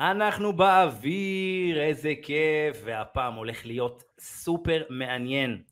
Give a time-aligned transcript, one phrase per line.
[0.00, 5.62] אנחנו באוויר, איזה כיף, והפעם הולך להיות סופר מעניין.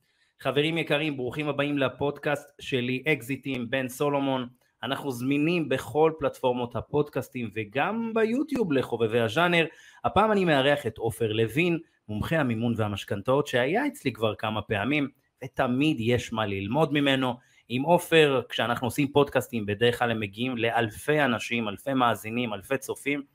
[0.41, 4.49] חברים יקרים, ברוכים הבאים לפודקאסט שלי, אקזיטים, בן סולומון.
[4.83, 9.67] אנחנו זמינים בכל פלטפורמות הפודקאסטים וגם ביוטיוב לחובבי הז'אנר.
[10.05, 11.79] הפעם אני מארח את עופר לוין,
[12.09, 15.09] מומחה המימון והמשכנתאות, שהיה אצלי כבר כמה פעמים,
[15.45, 17.35] ותמיד יש מה ללמוד ממנו.
[17.69, 23.34] עם עופר, כשאנחנו עושים פודקאסטים, בדרך כלל הם מגיעים לאלפי אנשים, אלפי מאזינים, אלפי צופים,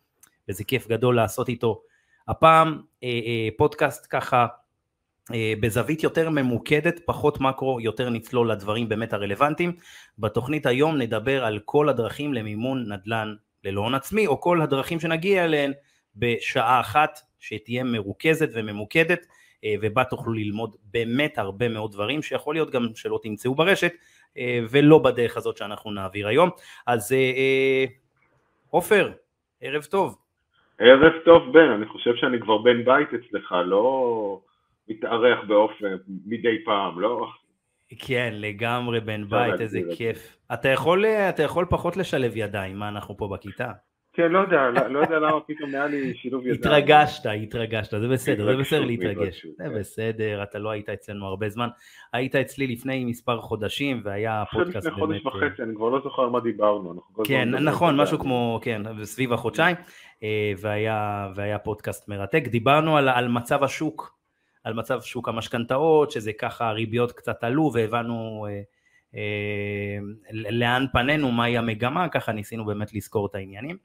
[0.50, 1.82] וזה כיף גדול לעשות איתו.
[2.28, 4.48] הפעם אה, אה, פודקאסט ככה
[5.34, 9.76] אה, בזווית יותר ממוקדת, פחות מקרו, יותר נצלול לדברים באמת הרלוונטיים.
[10.20, 15.46] בתוכנית היום נדבר על כל הדרכים למימון נדל"ן ללא הון עצמי, או כל הדרכים שנגיע
[15.46, 15.74] אליהן
[16.16, 19.26] בשעה אחת, שתהיה מרוכזת וממוקדת,
[19.82, 23.92] ובה תוכלו ללמוד באמת הרבה מאוד דברים, שיכול להיות גם שלא תמצאו ברשת,
[24.70, 26.50] ולא בדרך הזאת שאנחנו נעביר היום.
[26.88, 27.16] אז
[28.70, 29.12] עופר,
[29.62, 30.29] ערב טוב.
[30.80, 34.42] ערב טוב בן, אני חושב שאני כבר בן בית אצלך, לא
[34.88, 35.86] מתארח באופן
[36.26, 37.28] מדי פעם, לא?
[38.00, 40.38] כן, לגמרי בן בית, איזה כיף.
[40.54, 43.72] אתה יכול, אתה יכול פחות לשלב ידיים, מה אנחנו פה בכיתה?
[44.20, 46.60] כן, לא יודע, לא, לא יודע למה פתאום היה לי שילוב ידיים.
[46.60, 49.46] התרגשת, התרגשת, זה בסדר, זה בסדר להתרגש.
[49.58, 49.80] זה כן.
[49.80, 51.68] בסדר, אתה לא היית אצלנו הרבה זמן.
[52.14, 54.98] היית אצלי לפני מספר חודשים, והיה פודקאסט באמת...
[54.98, 57.02] לפני חודש וחצי, אני כבר לא זוכר על מה דיברנו.
[57.24, 59.76] כן, נכון, משהו כמו, כן, סביב החודשיים,
[60.24, 60.54] אה,
[61.36, 62.44] והיה פודקאסט מרתק.
[62.48, 64.18] דיברנו על מצב השוק,
[64.64, 68.48] על מצב שוק המשכנתאות, שזה ככה הריביות קצת עלו, והבנו...
[68.50, 68.62] אה,
[69.16, 69.98] אה,
[70.32, 73.78] לאן פנינו, מהי המגמה, ככה ניסינו באמת לזכור את העניינים.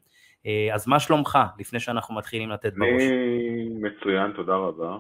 [0.47, 3.03] אה, אז מה שלומך, לפני שאנחנו מתחילים לתת בראש?
[3.03, 4.99] אני מצוין, תודה רבה.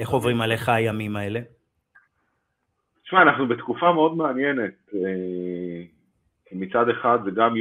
[0.00, 1.40] איך עוברים עליך הימים האלה?
[3.02, 4.74] תשמע, אנחנו בתקופה מאוד מעניינת.
[4.94, 5.82] אה,
[6.52, 7.54] מצד אחד זה גם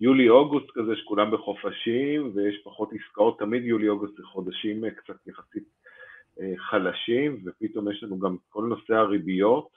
[0.00, 5.82] יולי-אוגוסט כזה, שכולם בחופשים, ויש פחות עסקאות, תמיד יולי-אוגוסט זה חודשים אה, קצת יחסית
[6.56, 9.68] חלשים, ופתאום יש לנו גם כל נושא הריביות,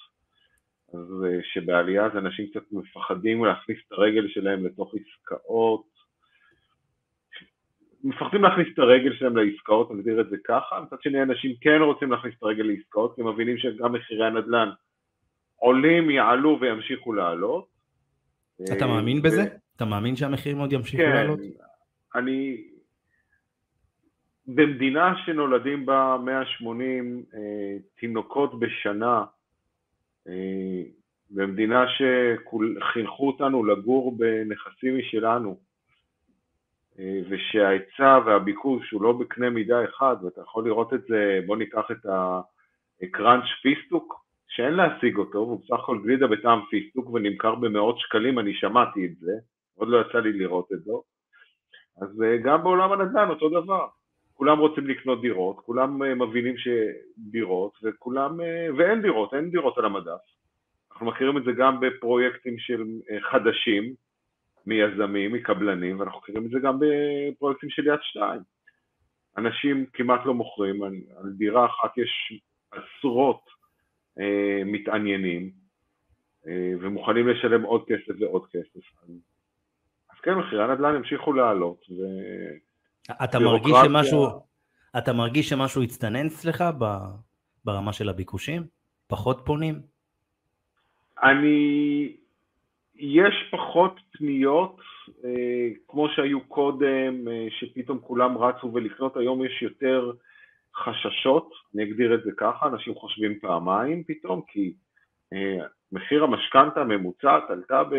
[0.93, 5.95] אז שבעלייה אז אנשים קצת מפחדים להכניס את הרגל שלהם לתוך עסקאות,
[8.05, 12.11] מפחדים להכניס את הרגל שלהם לעסקאות, נגדיר את זה ככה, מצד שני אנשים כן רוצים
[12.11, 14.69] להכניס את הרגל לעסקאות, כי הם מבינים שגם מחירי הנדל"ן
[15.55, 17.67] עולים, יעלו וימשיכו לעלות.
[18.77, 19.43] אתה מאמין בזה?
[19.75, 21.39] אתה מאמין שהמחירים עוד ימשיכו כן, לעלות?
[21.39, 22.57] כן, אני...
[24.47, 27.39] במדינה שנולדים בה 180 אה,
[27.99, 29.23] תינוקות בשנה,
[30.27, 30.81] אה,
[31.29, 35.55] במדינה שחינכו אותנו לגור בנכסים משלנו, אה,
[37.29, 42.05] ושההיצע והביקוש הוא לא בקנה מידה אחד, ואתה יכול לראות את זה, בוא ניקח את
[43.01, 48.53] הקראנץ' פיסטוק, שאין להשיג אותו, והוא בסך הכל גלידה בטעם פיסטוק ונמכר במאות שקלים, אני
[48.53, 49.31] שמעתי את זה,
[49.75, 50.91] עוד לא יצא לי לראות את זה,
[52.01, 53.87] אז אה, גם בעולם הנדל"ן אותו דבר,
[54.33, 58.39] כולם רוצים לקנות דירות, כולם אה, מבינים שדירות, וכולם,
[58.77, 60.19] ואין דירות, אין דירות על המדף,
[60.91, 62.83] אנחנו מכירים את זה גם בפרויקטים של
[63.31, 63.93] חדשים,
[64.65, 68.41] מיזמים, מקבלנים, ואנחנו מכירים את זה גם בפרויקטים של יד שתיים.
[69.37, 70.93] אנשים כמעט לא מוכרים, על,
[71.37, 73.41] דירה אחת יש עשרות
[74.19, 75.51] אה, מתעניינים,
[76.47, 78.85] אה, ומוכנים לשלם עוד כסף ועוד כסף.
[79.03, 79.09] אז,
[80.11, 81.85] אז כן, מחירי הנדל"ן ימשיכו לעלות.
[81.89, 82.01] ו...
[83.23, 84.27] אתה מרגיש שמשהו,
[84.97, 86.63] אתה מרגיש שמשהו הצטנן אצלך
[87.65, 88.63] ברמה של הביקושים?
[89.07, 89.81] פחות פונים?
[91.23, 92.15] אני
[92.97, 94.79] יש פחות פניות
[95.25, 100.11] אה, כמו שהיו קודם, אה, שפתאום כולם רצו ולקנות, היום יש יותר
[100.75, 104.73] חששות, אני אגדיר את זה ככה, אנשים חושבים פעמיים פתאום, כי
[105.33, 107.95] אה, מחיר המשכנתה הממוצעת עלתה ב-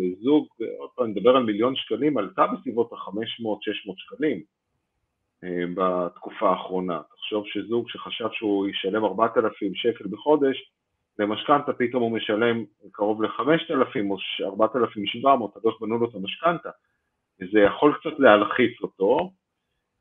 [0.00, 0.46] לזוג,
[0.78, 4.40] עוד פעם נדבר על מיליון שקלים, עלתה בסביבות ה-500-600 שקלים
[5.44, 7.00] אה, בתקופה האחרונה.
[7.16, 10.70] תחשוב שזוג שחשב שהוא ישלם 4,000 שקל בחודש,
[11.18, 16.70] למשכנתה פתאום הוא משלם קרוב ל-5,000 או 4,700, תלוי איך בנו לו את המשכנתה.
[17.52, 19.32] זה יכול קצת להלחיץ אותו.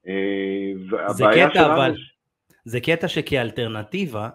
[0.07, 1.73] אה, זה קטע שלנו...
[1.73, 1.95] אבל,
[2.65, 4.29] זה קטע שכאלטרנטיבה,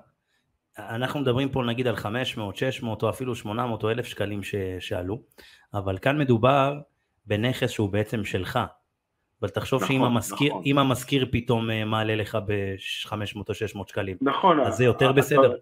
[0.78, 4.54] אנחנו מדברים פה נגיד על 500, 600 או אפילו 800 או 1,000 שקלים ש...
[4.78, 5.22] שעלו,
[5.74, 6.78] אבל כאן מדובר
[7.26, 8.58] בנכס שהוא בעצם שלך.
[9.40, 10.78] אבל תחשוב נכון, שאם המשכיר, נכון.
[10.78, 15.54] המשכיר פתאום אה, מעלה לך ב-500 או 600 שקלים, נכון, אז זה יותר בסדר.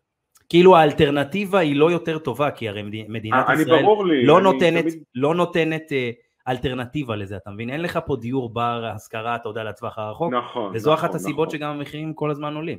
[0.49, 5.03] כאילו האלטרנטיבה היא לא יותר טובה, כי הרי מדינת ישראל לי, לא, נותנת, תמיד...
[5.15, 6.11] לא נותנת אה,
[6.49, 7.71] אלטרנטיבה לזה, אתה מבין?
[7.71, 11.49] אין לך פה דיור בר השכרה, אתה יודע, לטווח הרחוק, נכון, וזו נכון, אחת הסיבות
[11.49, 11.59] נכון.
[11.59, 12.79] שגם המחירים כל הזמן עולים.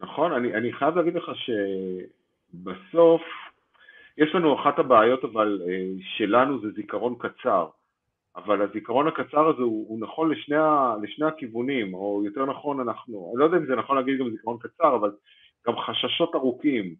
[0.00, 1.30] נכון, אני, אני חייב להגיד לך
[2.54, 3.22] שבסוף,
[4.18, 7.66] יש לנו אחת הבעיות אבל אה, שלנו זה זיכרון קצר.
[8.36, 10.56] אבל הזיכרון הקצר הזה הוא, הוא נכון לשני,
[11.02, 14.56] לשני הכיוונים, או יותר נכון אנחנו, אני לא יודע אם זה נכון להגיד גם זיכרון
[14.60, 15.10] קצר, אבל
[15.68, 16.94] גם חששות ארוכים.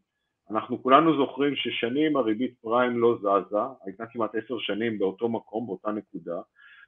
[0.51, 5.91] אנחנו כולנו זוכרים ששנים הריבית פריים לא זזה, הייתה כמעט עשר שנים באותו מקום, באותה
[5.91, 6.41] נקודה.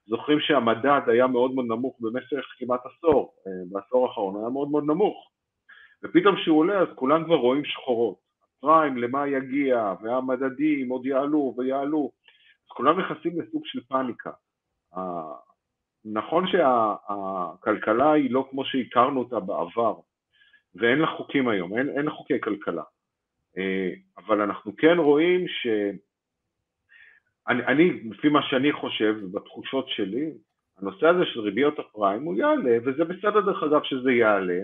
[0.07, 4.85] זוכרים שהמדד היה מאוד מאוד נמוך במשך כמעט עשור, אה, בעשור האחרון היה מאוד מאוד
[4.85, 5.31] נמוך.
[6.05, 8.17] ופתאום כשהוא עולה אז כולם כבר רואים שחורות.
[8.59, 12.11] הפריים למה יגיע, והמדדים עוד יעלו ויעלו.
[12.67, 14.31] אז כולם נכנסים לסוג של פאניקה.
[16.05, 19.95] נכון שהכלכלה היא לא כמו שהכרנו אותה בעבר,
[20.75, 22.83] ואין לה חוקים היום, אין, אין לה חוקי כלכלה.
[23.59, 25.67] אה, אבל אנחנו כן רואים ש...
[27.49, 30.31] אני, אני, לפי מה שאני חושב, בתחושות שלי,
[30.79, 34.61] הנושא הזה של ריביות הפריים הוא יעלה, וזה בסדר דרך אגב שזה יעלה,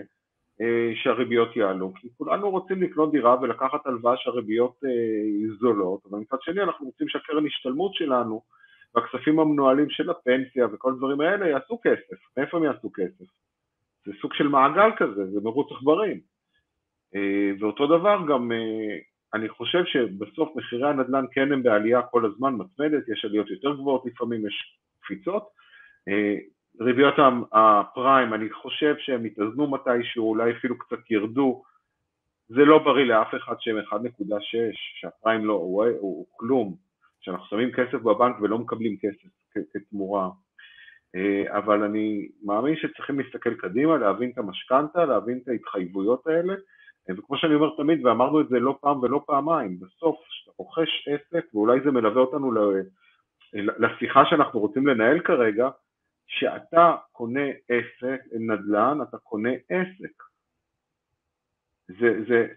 [0.61, 6.37] אה, שהריביות יעלו, כי כולנו רוצים לקנות דירה ולקחת הלוואה שהריביות אה, זולות, אבל מצד
[6.41, 8.41] שני אנחנו רוצים שהקרן השתלמות שלנו
[8.95, 12.37] והכספים המנוהלים של הפנסיה וכל הדברים האלה יעשו כסף.
[12.37, 13.25] מאיפה הם יעשו כסף?
[14.07, 16.19] זה סוג של מעגל כזה, זה מרוץ עכברים.
[17.15, 18.51] אה, ואותו דבר גם,
[19.33, 24.05] אני חושב שבסוף מחירי הנדל"ן כן הם בעלייה כל הזמן מתמדת, יש עליות יותר גבוהות
[24.05, 25.43] לפעמים, יש קפיצות.
[26.79, 27.13] ריביות
[27.51, 31.63] הפריים, אני חושב שהם יתאזנו מתישהו, אולי אפילו קצת ירדו.
[32.49, 34.33] זה לא בריא לאף אחד שהם 1.6,
[34.99, 36.75] שהפריים לא, הוא, הוא, הוא כלום,
[37.21, 39.27] שאנחנו שמים כסף בבנק ולא מקבלים כסף
[39.73, 40.29] כתמורה.
[41.15, 46.53] אה, אבל אני מאמין שצריכים להסתכל קדימה, להבין את המשכנתה, להבין את ההתחייבויות האלה,
[47.09, 51.07] אה, וכמו שאני אומר תמיד, ואמרנו את זה לא פעם ולא פעמיים, בסוף כשאתה רוכש
[51.07, 52.51] עסק, ואולי זה מלווה אותנו
[53.53, 55.69] לשיחה שאנחנו רוצים לנהל כרגע,
[56.27, 60.23] כשאתה קונה עסק, נדל"ן, אתה קונה עסק.
[61.87, 62.47] זה, זה,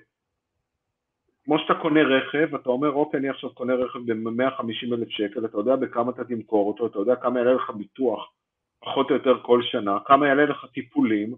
[1.44, 5.58] כמו שאתה קונה רכב, אתה אומר, אוקיי, אני עכשיו קונה רכב ב-150 אלף שקל, אתה
[5.58, 8.32] יודע בכמה אתה תמכור אותו, אתה יודע כמה יעלה לך ביטוח,
[8.80, 11.34] פחות או יותר כל שנה, כמה יעלה לך טיפולים,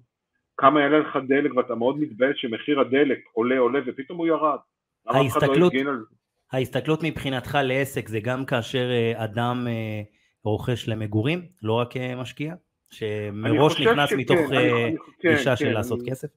[0.57, 4.59] כמה יעלה לך דלק, ואתה מאוד מתבייש שמחיר הדלק עולה עולה ופתאום הוא ירד.
[5.07, 5.73] לא ההסתכלות,
[6.53, 10.03] ההסתכלות מבחינתך לעסק זה גם כאשר אה, אדם אה,
[10.45, 12.55] רוכש למגורים, לא רק אה, משקיע?
[12.91, 14.39] שמראש נכנס שכן, מתוך
[15.23, 16.11] גישה כן, של כן, לעשות אני...
[16.11, 16.29] כסף?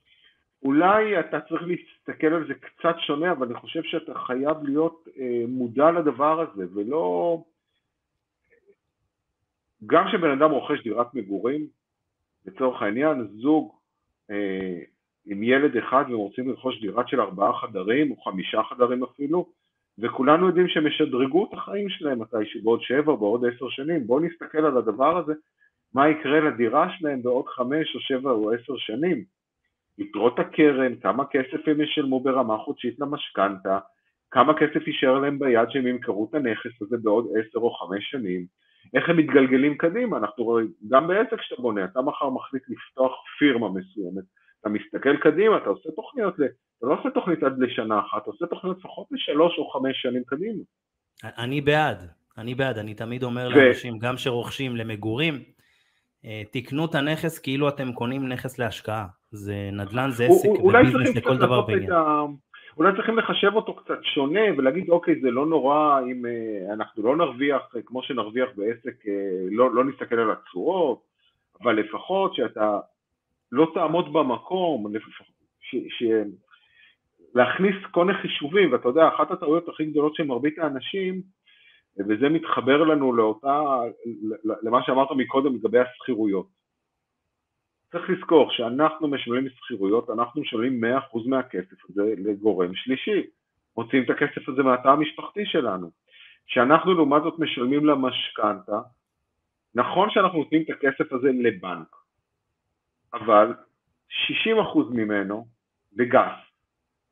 [0.64, 5.44] אולי אתה צריך להסתכל על זה קצת שונה, אבל אני חושב שאתה חייב להיות אה,
[5.48, 7.38] מודע לדבר הזה, ולא...
[9.86, 11.68] גם כשבן אדם רוכש דירת מגורים,
[12.46, 13.76] לצורך העניין, זוג
[14.32, 14.80] אה,
[15.26, 19.50] עם ילד אחד והם רוצים לרכוש דירת של ארבעה חדרים או חמישה חדרים אפילו,
[19.98, 24.08] וכולנו יודעים שהם ישדרגו את החיים שלהם מתישהו בעוד שבע, בעוד עשר שנים.
[24.08, 25.34] בואו נסתכל על הדבר הזה,
[25.94, 29.24] מה יקרה לדירה שלהם בעוד חמש או שבע או עשר שנים.
[29.98, 33.80] יתרות הקרן, כמה כסף הם ישלמו ברמה חודשית למשכנתה,
[34.32, 38.46] כמה כסף יישאר להם ביד שהם ימכרו את הנכס הזה בעוד עשר או חמש שנים,
[38.94, 43.70] איך הם מתגלגלים קדימה, אנחנו רואים, גם בעסק שאתה בונה, אתה מחר מחליט לפתוח פירמה
[43.70, 44.24] מסוימת,
[44.62, 46.36] אתה מסתכל קדימה, אתה עושה תוכניות
[46.78, 50.24] אתה לא עושה תוכנית עד לשנה אחת, אתה עושה תוכנית לפחות לשלוש או חמש שנים
[50.26, 50.64] קדימה.
[51.24, 53.60] אני בעד, אני בעד, אני תמיד אומר ו...
[53.60, 55.44] לאנשים, גם שרוכשים למגורים,
[56.26, 59.08] אה, תקנו את הנכס כאילו אתם קונים נכס להשקעה.
[59.32, 61.92] זה נדל"ן, זה עסק וביזנס לכל דבר בעניין.
[61.92, 62.26] ה...
[62.78, 67.16] אולי צריכים לחשב אותו קצת שונה ולהגיד אוקיי זה לא נורא אם uh, אנחנו לא
[67.16, 69.10] נרוויח uh, כמו שנרוויח בעסק, uh,
[69.52, 71.02] לא, לא נסתכל על התשואות,
[71.62, 72.80] אבל לפחות שאתה
[73.52, 74.94] לא תעמוד במקום,
[75.60, 76.04] ש, ש,
[77.36, 81.22] להכניס כל מיני חישובים, ואתה יודע, אחת הטעויות הכי גדולות של מרבית האנשים,
[82.00, 83.62] וזה מתחבר לנו לאותה,
[84.64, 86.48] למה שאמרת מקודם לגבי השכירויות.
[87.96, 93.24] צריך לזכור שאנחנו משלמים שכירויות, אנחנו משלמים 100% מהכסף הזה לגורם שלישי.
[93.78, 95.92] מוצאים את הכסף הזה מהתא המשפחתי שלנו.
[96.48, 98.80] כשאנחנו לעומת זאת משלמים למשכנתה,
[99.76, 101.96] נכון שאנחנו נותנים את הכסף הזה לבנק,
[103.14, 103.54] אבל
[104.10, 104.28] 60%
[104.92, 105.48] ממנו,
[105.94, 106.36] בגס,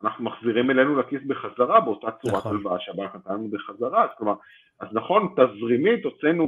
[0.03, 2.51] אנחנו מחזירים אלינו לכיס בחזרה באותה צורת נכון.
[2.51, 4.33] הלוואה שהבנק נתן לנו בחזרה, אז כלומר,
[4.79, 6.47] אז נכון, תזרימית הוצאנו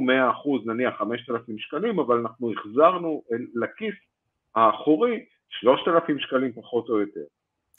[0.66, 3.22] 100% נניח 5,000 שקלים, אבל אנחנו החזרנו
[3.54, 3.94] לכיס
[4.56, 7.20] האחורי 3,000 שקלים פחות או יותר.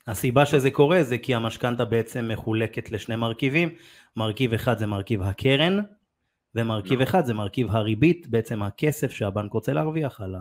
[0.08, 3.70] הסיבה שזה קורה זה כי המשכנתה בעצם מחולקת לשני מרכיבים,
[4.18, 5.80] מרכיב אחד זה מרכיב הקרן,
[6.56, 7.04] ומרכיב נכון.
[7.04, 10.40] אחד זה מרכיב הריבית, בעצם הכסף שהבנק רוצה להרוויח על ה...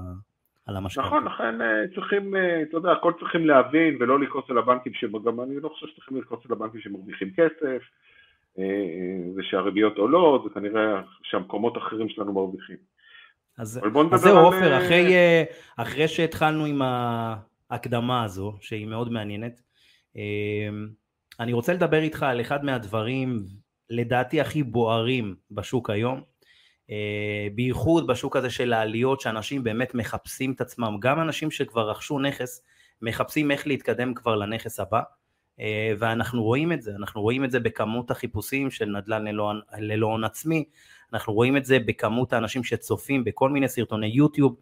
[0.67, 1.07] על המשכנתה.
[1.07, 5.41] נכון, לכן אה, צריכים, אה, אתה יודע, הכל צריכים להבין ולא לכעוס על הבנקים, שגם
[5.41, 7.83] אני לא חושב שצריכים לכעוס על הבנקים שמרוויחים כסף,
[8.59, 8.65] אה,
[9.37, 12.77] ושהריביות עולות, וכנראה שהמקומות האחרים שלנו מרוויחים.
[13.59, 13.81] אז,
[14.13, 14.87] אז זהו עופר, על...
[14.87, 15.15] אחרי,
[15.77, 16.83] אחרי שהתחלנו עם
[17.71, 19.61] ההקדמה הזו, שהיא מאוד מעניינת,
[21.41, 23.45] אני רוצה לדבר איתך על אחד מהדברים,
[23.91, 26.21] לדעתי הכי בוערים בשוק היום,
[26.91, 32.19] אה, בייחוד בשוק הזה של העליות, שאנשים באמת מחפשים את עצמם, גם אנשים שכבר רכשו
[32.19, 32.63] נכס,
[33.03, 35.01] מחפשים איך להתקדם כבר לנכס הבא,
[35.61, 39.25] אה, ואנחנו רואים את זה, אנחנו רואים את זה בכמות החיפושים של נדל"ן
[39.79, 40.65] ללא הון עצמי,
[41.13, 44.57] אנחנו רואים את זה בכמות האנשים שצופים בכל מיני סרטוני יוטיוב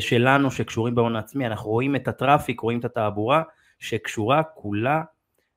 [0.00, 3.42] שלנו שקשורים בהון עצמי, אנחנו רואים את הטראפיק, רואים את התעבורה
[3.78, 5.02] שקשורה כולה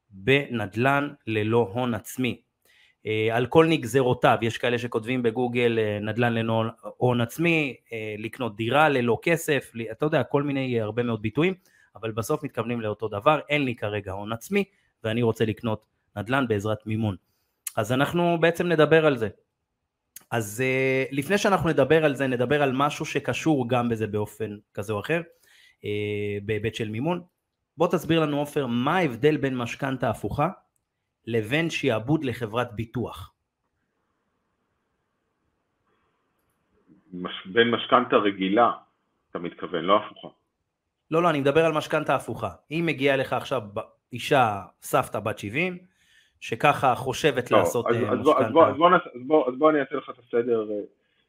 [0.09, 2.41] בנדל"ן ללא הון עצמי.
[3.05, 6.63] אה, על כל נגזרותיו, יש כאלה שכותבים בגוגל אה, נדל"ן ללא
[6.97, 11.53] הון עצמי, אה, לקנות דירה ללא כסף, אתה יודע, כל מיני הרבה מאוד ביטויים,
[11.95, 14.63] אבל בסוף מתכוונים לאותו דבר, אין לי כרגע הון עצמי
[15.03, 15.85] ואני רוצה לקנות
[16.15, 17.15] נדל"ן בעזרת מימון.
[17.75, 19.29] אז אנחנו בעצם נדבר על זה.
[20.31, 20.63] אז
[21.11, 25.21] לפני שאנחנו נדבר על זה, נדבר על משהו שקשור גם בזה באופן כזה או אחר,
[26.45, 27.23] בהיבט של מימון.
[27.77, 30.49] בוא תסביר לנו עופר, מה ההבדל בין משכנתה הפוכה
[31.25, 33.33] לבין שיעבוד לחברת ביטוח?
[37.13, 37.47] מש...
[37.53, 38.71] בין משכנתה רגילה,
[39.29, 40.27] אתה מתכוון, לא הפוכה.
[41.11, 42.49] לא, לא, אני מדבר על משכנתה הפוכה.
[42.71, 43.63] אם מגיעה לך עכשיו
[44.13, 45.77] אישה, סבתא בת 70,
[46.41, 48.13] שככה חושבת לא, לעשות אז, משכנתה...
[48.13, 50.65] אז בוא, אז, בוא, אז, בוא, אז, בוא, אז בוא אני אעשה לך את הסדר.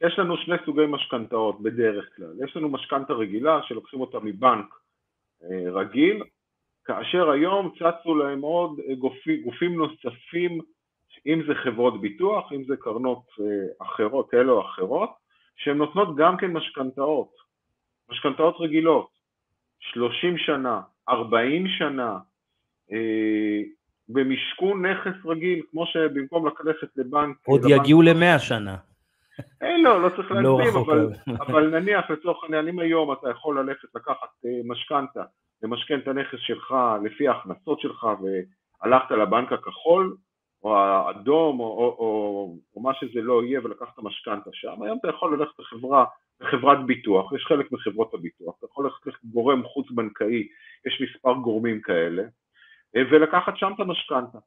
[0.00, 2.32] יש לנו שני סוגי משכנתאות בדרך כלל.
[2.44, 4.74] יש לנו משכנתה רגילה שלוקחים אותה מבנק
[5.44, 6.22] אה, רגיל,
[6.84, 10.60] כאשר היום צצו להם עוד אה, גופים, גופים נוספים,
[11.26, 15.10] אם זה חברות ביטוח, אם זה קרנות אה, אחרות, כאלה או אחרות,
[15.56, 17.34] שהן נותנות גם כן משכנתאות,
[18.10, 19.08] משכנתאות רגילות,
[19.80, 22.18] 30 שנה, 40 שנה,
[22.92, 23.62] אה,
[24.08, 27.36] במשכון נכס רגיל, כמו שבמקום ללכת לבנק...
[27.46, 28.76] עוד לבנק יגיעו למאה שנה.
[29.60, 31.08] אין לו, לא צריך לא להגזים, לא אבל,
[31.46, 34.28] אבל נניח לצורך העניין, אם היום אתה יכול ללכת לקחת
[34.64, 35.22] משכנתה
[35.62, 38.06] למשכן את הנכס שלך לפי ההכנסות שלך
[38.82, 40.16] והלכת לבנק הכחול
[40.64, 45.08] או האדום או, או, או, או מה שזה לא יהיה ולקחת משכנתה שם, היום אתה
[45.08, 46.04] יכול ללכת לחברה,
[46.40, 50.48] לחברת ביטוח, יש חלק מחברות הביטוח, אתה יכול ללכת לגורם חוץ בנקאי,
[50.86, 52.22] יש מספר גורמים כאלה,
[52.94, 54.38] ולקחת שם את המשכנתה.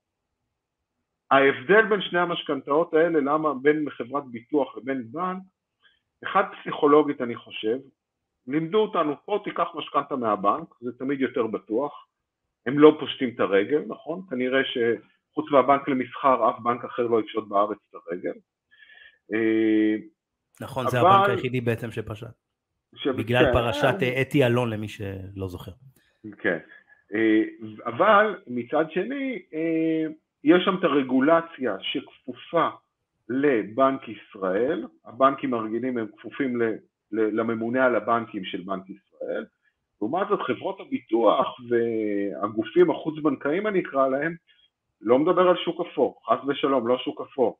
[1.31, 5.43] ההבדל בין שני המשכנתאות האלה, למה בין חברת ביטוח לבין בנק,
[6.23, 7.77] אחד פסיכולוגית אני חושב,
[8.47, 12.07] לימדו אותנו, פה תיקח משכנתה מהבנק, זה תמיד יותר בטוח,
[12.65, 14.21] הם לא פושטים את הרגל, נכון?
[14.29, 18.39] כנראה שחוץ מהבנק למסחר, אף בנק אחר לא יפשוט בארץ את הרגל.
[19.33, 19.95] אה,
[20.61, 20.91] נכון, אבל...
[20.91, 22.27] זה הבנק היחידי בעצם שפשט.
[22.95, 23.07] ש...
[23.07, 25.71] בגלל כן, פרשת אה, אתי אלון למי שלא זוכר.
[26.37, 26.57] כן, אה,
[27.85, 29.39] אבל מצד שני,
[30.43, 32.69] יש שם את הרגולציה שכפופה
[33.29, 36.61] לבנק ישראל, הבנקים הרגילים הם כפופים
[37.11, 39.45] לממונה על הבנקים של בנק ישראל.
[40.01, 44.35] לעומת זאת חברות הביטוח והגופים החוץ-בנקאיים אני אקרא להם,
[45.01, 47.57] לא מדבר על שוק אפור, חס ושלום, לא שוק אפור.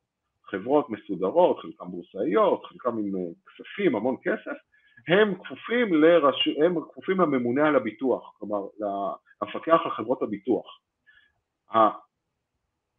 [0.50, 4.58] חברות מסודרות, חלקן בורסאיות, חלקן עם אה, כספים, המון כסף,
[5.08, 6.48] הם כפופים, לרש...
[6.66, 10.80] הם כפופים לממונה על הביטוח, כלומר למפקח על חברות הביטוח.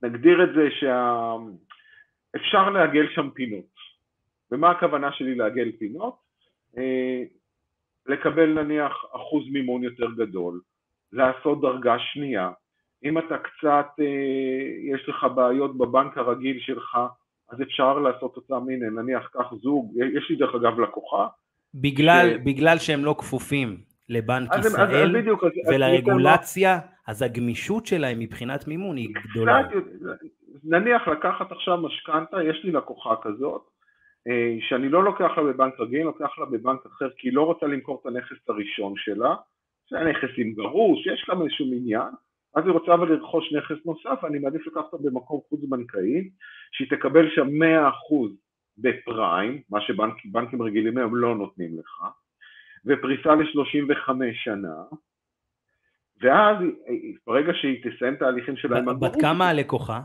[0.02, 0.68] נגדיר את זה
[2.30, 3.76] שאפשר לעגל שם פינות.
[4.50, 6.16] ומה הכוונה שלי לעגל פינות?
[6.78, 7.22] אה,
[8.06, 10.60] לקבל נניח אחוז מימון יותר גדול,
[11.12, 12.50] לעשות דרגה שנייה,
[13.04, 16.98] אם אתה קצת, אה, יש לך בעיות בבנק הרגיל שלך,
[17.48, 21.28] אז אפשר לעשות אותם, הנה נניח קח זוג, יש לי דרך אגב לקוחה.
[21.74, 22.44] בגלל, ש...
[22.44, 23.76] בגלל שהם לא כפופים
[24.08, 29.62] לבנק אז ישראל אז, אז בדיוק, ולרגולציה, אז, אז הגמישות שלהם מבחינת מימון היא גדולה.
[30.64, 33.62] נניח לקחת עכשיו משכנתה, יש לי לקוחה כזאת,
[34.28, 37.66] אה, שאני לא לוקח לה בבנק רגיל, לוקח לה בבנק אחר כי היא לא רוצה
[37.66, 39.34] למכור את הנכס הראשון שלה,
[39.90, 42.10] זה נכס עם גרוש, יש לה איזשהו עניין,
[42.56, 46.30] אז היא רוצה אבל לרכוש נכס נוסף, אני מעדיף לקחת אותה במקום חוץ בנקאי,
[46.72, 47.52] שהיא תקבל שם 100%
[48.78, 52.04] בפריים, מה שבנקים רגילים היום לא נותנים לך,
[52.86, 54.74] ופריסה ל-35 שנה,
[56.22, 56.56] ואז
[57.26, 58.96] ברגע שהיא תסיים את ההליכים שלה הגרוש...
[59.00, 60.00] בת כמה הלקוחה?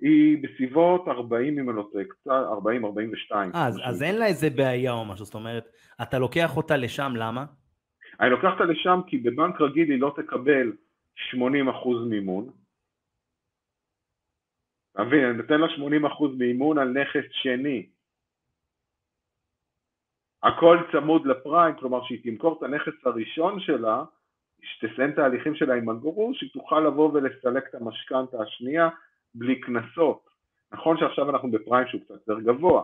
[0.00, 2.30] היא בסביבות 40 אם אני לא טועה, קצת
[3.32, 3.34] 40-42.
[3.54, 5.68] אז, אז אין לה איזה בעיה או משהו, זאת אומרת,
[6.02, 7.44] אתה לוקח אותה לשם, למה?
[8.20, 10.72] אני לוקח אותה לשם כי בבנק רגיל היא לא תקבל
[11.34, 11.38] 80%
[12.10, 12.50] מימון.
[14.98, 15.70] אתה מבין, אני נותן לה 80%
[16.38, 17.86] מימון על נכס שני.
[20.42, 24.04] הכל צמוד לפריים, כלומר שהיא תמכור את הנכס הראשון שלה,
[24.62, 28.88] שתסיים את ההליכים שלה עם הגרוש, היא תוכל לבוא ולסלק את המשכנתה השנייה
[29.34, 30.28] בלי קנסות.
[30.72, 32.82] נכון שעכשיו אנחנו בפריים שהוא קצת יותר גבוה,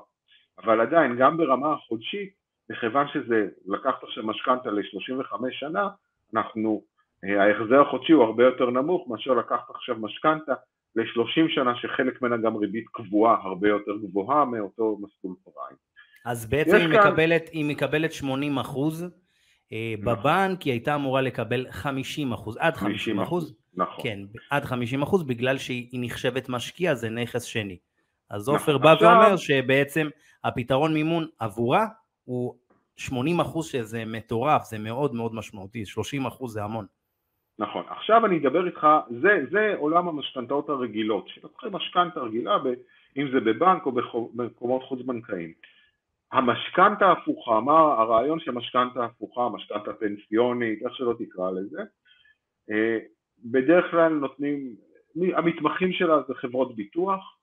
[0.58, 2.34] אבל עדיין גם ברמה החודשית,
[2.70, 5.88] מכיוון שזה לקחת עכשיו משכנתה ל-35 שנה,
[6.34, 6.82] אנחנו,
[7.24, 10.54] אה, ההחזר החודשי הוא הרבה יותר נמוך מאשר לקחת עכשיו משכנתה
[10.96, 15.76] ל-30 שנה שחלק ממנה גם ריבית קבועה הרבה יותר גבוהה מאותו מסלול פריים.
[16.24, 17.08] אז בעצם היא, כאן...
[17.08, 19.02] מקבלת, היא מקבלת 80 אחוז,
[19.72, 20.14] אה, נכון.
[20.14, 23.54] בבנק היא הייתה אמורה לקבל 50 אחוז, עד 50 אחוז.
[23.74, 24.04] נכון.
[24.04, 24.18] כן,
[24.50, 27.78] עד 50 אחוז, בגלל שהיא נחשבת משקיע, זה נכס שני.
[28.30, 28.54] אז נכון.
[28.54, 28.82] עופר נכון.
[28.82, 29.08] בא עכשיו...
[29.08, 30.08] ואומר שבעצם
[30.44, 31.86] הפתרון מימון עבורה
[32.24, 32.54] הוא
[32.96, 36.86] 80 אחוז שזה מטורף, זה מאוד מאוד משמעותי, 30 אחוז זה המון.
[37.58, 37.84] נכון.
[37.88, 38.86] עכשיו אני אדבר איתך,
[39.22, 42.66] זה, זה עולם המשכנתאות הרגילות, שלוקחים משכנתה רגילה, ב,
[43.16, 43.92] אם זה בבנק או
[44.34, 45.52] במקומות חוץ-בנקאיים.
[46.32, 51.80] המשכנתה ההפוכה, מה הרעיון של משכנתה הפוכה, משכנתה פנסיונית, איך שלא תקרא לזה,
[52.70, 52.98] אה,
[53.44, 54.76] בדרך כלל נותנים,
[55.36, 57.36] המתמחים שלה זה חברות ביטוח,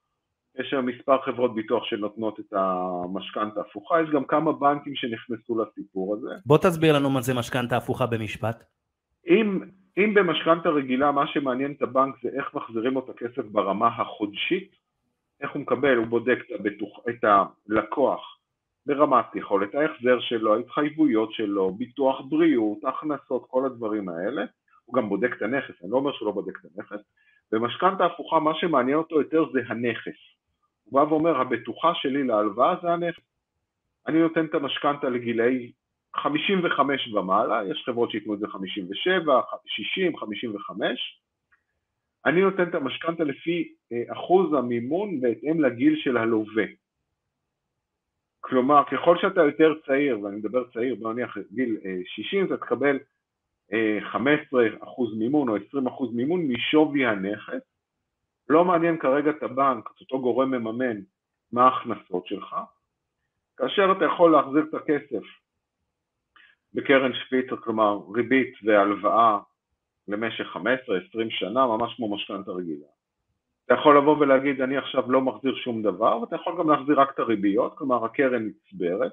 [0.60, 6.16] יש שם מספר חברות ביטוח שנותנות את המשכנתה הפוכה, יש גם כמה בנקים שנכנסו לסיפור
[6.16, 6.30] הזה.
[6.46, 8.64] בוא תסביר לנו מה זה משכנתה הפוכה במשפט.
[9.28, 9.60] אם,
[9.98, 14.76] אם במשכנתה רגילה מה שמעניין את הבנק זה איך מחזירים לו את הכסף ברמה החודשית,
[15.42, 16.40] איך הוא מקבל, הוא בודק
[17.10, 18.38] את, הלקוח
[18.86, 24.46] ברמת יכולת ההחזר שלו, ההתחייבויות שלו, ביטוח בריאות, הכנסות, כל הדברים האלה,
[24.86, 27.06] הוא גם בודק את הנכס, אני לא אומר שהוא לא בודק את הנכס,
[27.52, 30.18] במשכנתה הפוכה מה שמעניין אותו יותר זה הנכס,
[30.84, 33.24] הוא בא ואומר הבטוחה שלי להלוואה זה הנכס,
[34.08, 35.72] אני נותן את המשכנתה לגילאי
[36.16, 41.22] 55 ומעלה, יש חברות שייתנו את זה 57, 60, 55,
[42.26, 46.66] אני נותן את המשכנתה לפי אה, אחוז המימון בהתאם לגיל של הלווה.
[48.40, 53.00] כלומר, ככל שאתה יותר צעיר, ואני מדבר צעיר, בוא נניח גיל 60, אה, אתה תקבל
[53.70, 55.60] 15% אה, מימון או 20%
[56.14, 57.62] מימון משווי הנכס.
[58.50, 60.98] לא מעניין כרגע את הבנק, את אותו גורם מממן,
[61.52, 62.56] מה ההכנסות שלך.
[63.58, 65.24] כאשר אתה יכול להחזיר את הכסף
[66.74, 69.40] בקרן שפיצר, כלומר ריבית והלוואה
[70.08, 70.60] למשך 15-20
[71.30, 72.86] שנה, ממש כמו משכנתה רגילה.
[73.66, 77.12] אתה יכול לבוא ולהגיד אני עכשיו לא מחזיר שום דבר, ואתה יכול גם להחזיר רק
[77.14, 79.12] את הריביות, כלומר הקרן נצברת.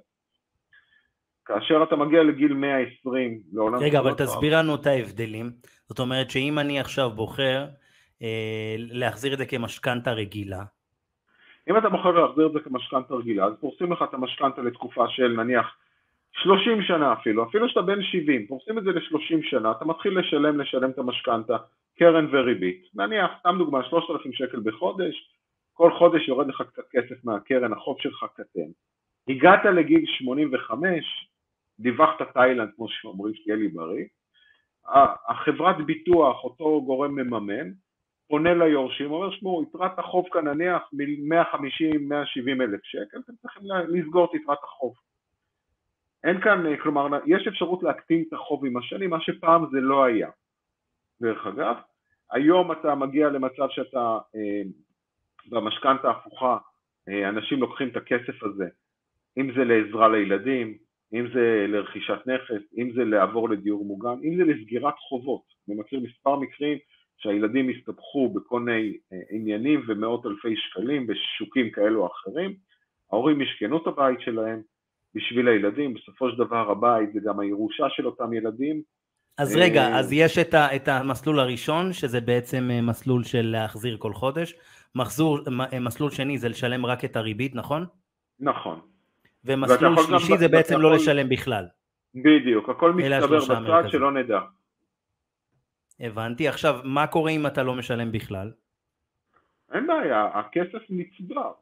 [1.44, 3.78] כאשר אתה מגיע לגיל 120 לעולם...
[3.78, 5.50] רגע, אבל תסביר לנו את ההבדלים.
[5.88, 7.66] זאת אומרת שאם אני עכשיו בוחר
[8.22, 10.62] אה, להחזיר את זה כמשכנתה רגילה,
[11.70, 15.28] אם אתה בוחר להחזיר את זה כמשכנתה רגילה, אז פורסים לך את המשכנתה לתקופה של
[15.28, 15.76] נניח
[16.32, 20.60] 30 שנה אפילו, אפילו שאתה בן 70, פורסים את זה ל-30 שנה, אתה מתחיל לשלם,
[20.60, 21.56] לשלם את המשכנתה,
[21.98, 25.14] קרן וריבית, נניח, סתם דוגמה, 3,000 שקל בחודש,
[25.72, 28.70] כל חודש יורד לך קצת כסף מהקרן, החוב שלך קטן.
[29.28, 31.30] הגעת לגיל 85,
[31.80, 34.04] דיווחת תאילנד, כמו שאומרים, שתהיה לי בריא,
[35.28, 37.70] החברת ביטוח, אותו גורם מממן,
[38.28, 44.34] פונה ליורשים, אומר, שמעו, יתרת החוב כאן נניח מ-150-170 אלף שקל, אתם צריכים לסגור את
[44.34, 44.94] יתרת החוב.
[46.24, 50.04] אין כאן, אה, כלומר, יש אפשרות להקטין את החוב עם השנים, מה שפעם זה לא
[50.04, 50.30] היה.
[51.20, 51.76] דרך אגב,
[52.32, 54.62] היום אתה מגיע למצב שאתה אה,
[55.48, 56.58] במשכנתה הפוכה,
[57.08, 58.68] אה, אנשים לוקחים את הכסף הזה,
[59.38, 60.78] אם זה לעזרה לילדים,
[61.12, 65.42] אם זה לרכישת נכס, אם זה לעבור לדיור מוגן, אם זה לסגירת חובות.
[65.68, 66.78] אני מכיר מספר מקרים
[67.18, 68.96] שהילדים הסתבכו בכל מיני
[69.30, 72.54] עניינים ומאות אלפי שקלים בשוקים כאלו או אחרים,
[73.12, 74.62] ההורים משכנו את הבית שלהם,
[75.18, 78.82] בשביל הילדים, בסופו של דבר הבית זה גם הירושה של אותם ילדים.
[79.38, 83.46] אז רגע, אה, אז יש את, ה, את המסלול הראשון, שזה בעצם אה, מסלול של
[83.46, 84.54] להחזיר כל חודש,
[84.94, 85.38] מחזור,
[85.72, 87.86] אה, מסלול שני זה לשלם רק את הריבית, נכון?
[88.40, 88.80] נכון.
[89.44, 90.90] ומסלול שלישי זה בעצם לא יכול...
[90.90, 91.64] לא לשלם בכלל.
[92.14, 94.40] בדיוק, הכל מצטבר בצד שלא נדע.
[96.00, 98.50] הבנתי, עכשיו מה קורה אם אתה לא משלם בכלל?
[99.72, 101.52] אין בעיה, הכסף נצבר.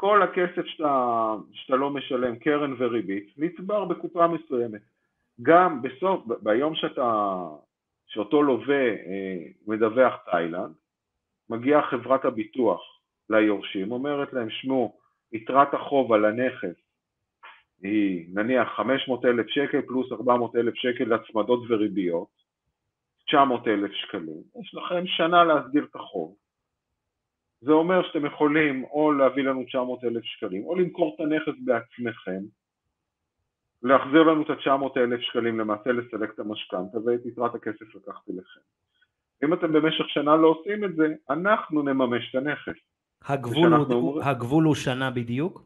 [0.00, 4.80] כל הכסף שאתה, שאתה לא משלם, קרן וריבית, נצבר בקופה מסוימת.
[5.42, 7.38] גם בסוף, ביום שאתה,
[8.06, 10.74] שאותו לווה אה, מדווח תאילנד,
[11.50, 12.80] מגיעה חברת הביטוח
[13.30, 14.98] ליורשים, אומרת להם, שמעו,
[15.32, 16.76] יתרת החוב על הנכס
[17.82, 22.28] היא נניח 500 אלף שקל פלוס 400 אלף שקל להצמדות וריביות,
[23.26, 26.34] 900 אלף שקלים, יש לכם שנה להסדיר את החוב.
[27.60, 32.40] זה אומר שאתם יכולים או להביא לנו 900 אלף שקלים, או למכור את הנכס בעצמכם,
[33.82, 38.60] להחזיר לנו את ה-900 אלף שקלים, למעשה לסלק את המשכנתה, ואת יתרת הכסף לקחתי לכם.
[39.44, 42.80] אם אתם במשך שנה לא עושים את זה, אנחנו נממש את הנכס.
[43.24, 44.28] הגבול, הוא, אומר...
[44.28, 45.62] הגבול הוא שנה בדיוק?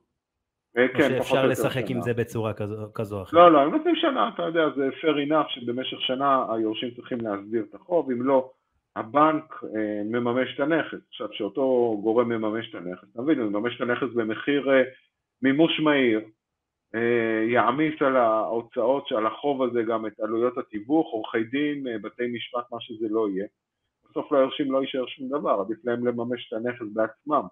[0.76, 3.33] אה, כן, או שאפשר לשחק עם זה בצורה כזו, כזו או אחרת?
[3.33, 7.64] לא, לא, הם נותנים שנה, אתה יודע, זה fair enough שבמשך שנה היורשים צריכים להסדיר
[7.70, 8.50] את החוב, אם לא,
[8.96, 10.98] הבנק אה, מממש את הנכס.
[11.09, 14.83] עכשיו, כשאותו גורם מממש את הנכס, אתה מבין, הוא מממש את הנכס במחיר אה,
[15.42, 16.20] מימוש מהיר,
[16.94, 22.72] אה, יעמיס על ההוצאות שעל החוב הזה גם את עלויות התיווך, עורכי דין, בתי משפט,
[22.72, 23.46] מה שזה לא יהיה.
[24.11, 27.46] בסוף ליורשים לא יישאר שום דבר, עדיף להם לממש את הנכס בעצמם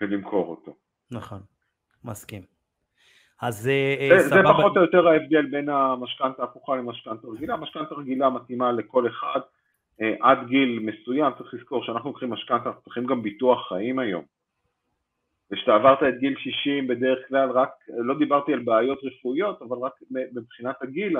[0.00, 0.76] ולמכור אותו.
[1.10, 1.38] נכון,
[2.04, 2.42] מסכים.
[3.42, 3.72] אז זה,
[4.28, 4.42] סבבה.
[4.42, 7.56] זה פחות או יותר ההבדל בין המשכנתה ההפוכה למשכנתה רגילה.
[7.56, 9.40] משכנתה רגילה מתאימה לכל אחד
[10.20, 14.24] עד גיל מסוים, צריך לזכור שאנחנו לוקחים משכנתה, אנחנו צריכים גם ביטוח חיים היום.
[15.50, 19.92] וכשאתה עברת את גיל 60 בדרך כלל רק, לא דיברתי על בעיות רפואיות, אבל רק
[20.10, 21.16] מבחינת הגיל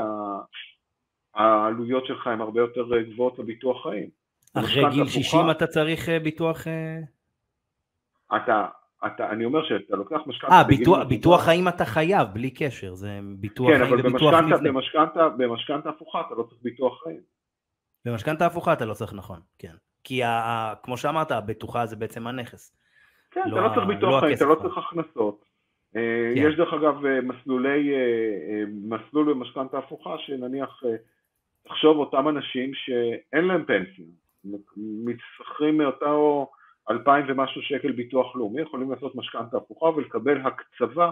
[1.34, 4.08] העלויות שלך הן הרבה יותר גבוהות לביטוח חיים.
[4.54, 6.66] אחרי גיל 60 אתה צריך אה, ביטוח...
[6.66, 6.98] אה?
[8.36, 8.66] אתה,
[9.06, 10.54] אתה, אני אומר שאתה לוקח משכנתה...
[10.54, 14.58] אה, ביטוח, ביטוח חיים אתה חייב, בלי קשר, זה ביטוח כן, חיים וביטוח מבנה.
[14.58, 17.20] כן, אבל במשכנתה הפוכה אתה לא צריך ביטוח חיים.
[18.06, 19.74] במשכנתה הפוכה אתה לא צריך, נכון, כן.
[20.04, 22.76] כי ה, כמו שאמרת, הבטוחה זה בעצם הנכס.
[23.30, 25.44] כן, לא אתה לא צריך ביטוח לא אתה לא צריך הכנסות.
[25.96, 26.42] אה, כן.
[26.48, 27.92] יש דרך אגב מסלולי,
[28.66, 30.82] מסלול במשכנתה הפוכה, שנניח,
[31.62, 34.04] תחשוב אותם אנשים שאין להם פנסיה,
[34.76, 36.50] מתשכרים מאותו
[36.90, 41.10] אלפיים ומשהו שקל ביטוח לאומי, יכולים לעשות משכנתה הפוכה ולקבל הקצבה,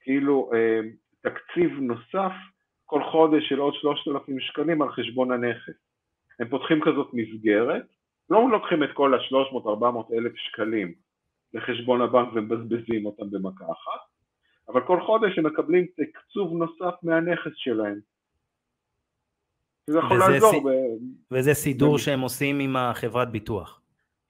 [0.00, 0.80] כאילו אה,
[1.20, 2.32] תקציב נוסף
[2.86, 5.91] כל חודש של עוד שלושת אלפים שקלים על חשבון הנכס.
[6.42, 7.86] הם פותחים כזאת מסגרת,
[8.30, 10.94] לא לוקחים את כל השלוש מאות ארבע מאות אלף שקלים
[11.54, 14.00] לחשבון הבנק ומבזבזים אותם במכה אחת,
[14.68, 17.98] אבל כל חודש הם מקבלים תקצוב נוסף מהנכס שלהם.
[19.86, 20.52] זה יכול לעזור.
[20.52, 20.64] ס...
[20.64, 20.68] ב...
[21.30, 21.98] וזה סידור ב...
[21.98, 23.80] שהם עושים עם החברת ביטוח.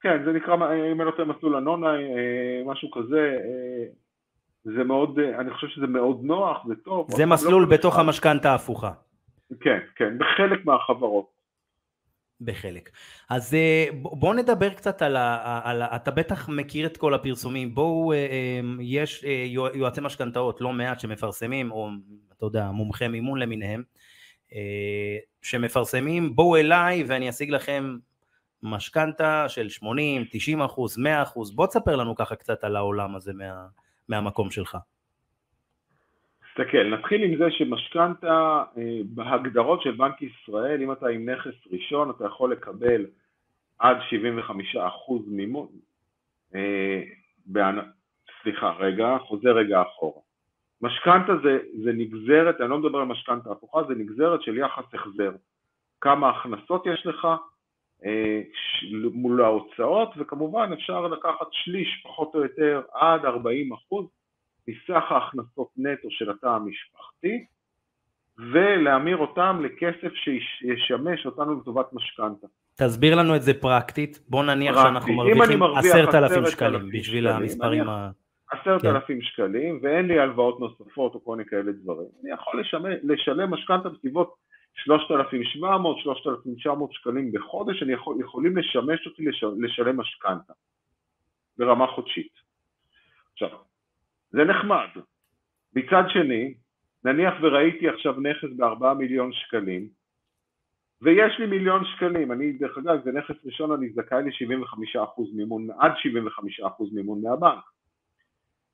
[0.01, 3.85] כן, זה נקרא, אם אני לא טועה, מסלול הנונה, אה, משהו כזה, אה,
[4.63, 7.07] זה מאוד, אני חושב שזה מאוד נוח, זה טוב.
[7.11, 8.91] זה מסלול לא בתוך המשכנתה ההפוכה.
[9.59, 11.32] כן, כן, בחלק מהחברות.
[12.45, 12.89] בחלק.
[13.29, 15.95] אז אה, בואו נדבר קצת על, ה, על ה...
[15.95, 17.75] אתה בטח מכיר את כל הפרסומים.
[17.75, 18.13] בואו,
[18.79, 19.25] יש
[19.73, 21.89] יועצי משכנתאות לא מעט שמפרסמים, או
[22.37, 23.83] אתה יודע, מומחי מימון למיניהם,
[25.41, 27.97] שמפרסמים בואו אליי ואני אשיג לכם
[28.63, 33.33] משכנתה של 80, 90 אחוז, 100 אחוז, בוא תספר לנו ככה קצת על העולם הזה
[33.33, 33.65] מה,
[34.07, 34.77] מהמקום שלך.
[36.53, 42.09] תסתכל, נתחיל עם זה שמשכנתה אה, בהגדרות של בנק ישראל, אם אתה עם נכס ראשון
[42.09, 43.05] אתה יכול לקבל
[43.79, 45.67] עד 75 אחוז מימון,
[46.55, 47.01] אה,
[48.43, 50.21] סליחה רגע, חוזר רגע אחורה.
[50.81, 55.31] משכנתה זה, זה נגזרת, אני לא מדבר על משכנתה הפוכה, זה נגזרת של יחס החזר.
[56.01, 57.27] כמה הכנסות יש לך
[58.05, 58.41] אה,
[59.13, 64.05] מול ההוצאות, וכמובן אפשר לקחת שליש פחות או יותר עד 40 אחוז
[64.67, 67.45] מסך ההכנסות נטו של התא המשפחתי,
[68.37, 72.47] ולהמיר אותם לכסף שישמש אותנו לטובת משכנתה.
[72.75, 74.89] תסביר לנו את זה פרקטית, בוא נניח פרקטי.
[74.89, 78.11] שאנחנו מרוויחים עשרת אלפים שקלים בשביל המספרים ה...
[78.51, 79.25] עשרת אלפים כן.
[79.25, 83.89] שקלים ואין לי הלוואות נוספות או כל מיני כאלה דברים, אני יכול לשמש, לשלם משכנתה
[83.89, 84.35] בסביבות
[84.73, 90.53] 3,700, 3,900 שקלים בחודש, אני יכול, יכולים לשמש אותי לשל, לשלם משכנתה
[91.57, 92.42] ברמה חודשית.
[94.33, 94.87] זה נחמד.
[95.75, 96.53] מצד שני,
[97.05, 99.87] נניח וראיתי עכשיו נכס בארבעה מיליון שקלים,
[101.01, 105.91] ויש לי מיליון שקלים, אני דרך אגב זה נכס ראשון אני זכאי ל-75% מימון, עד
[106.61, 107.63] 75% מימון מהבנק.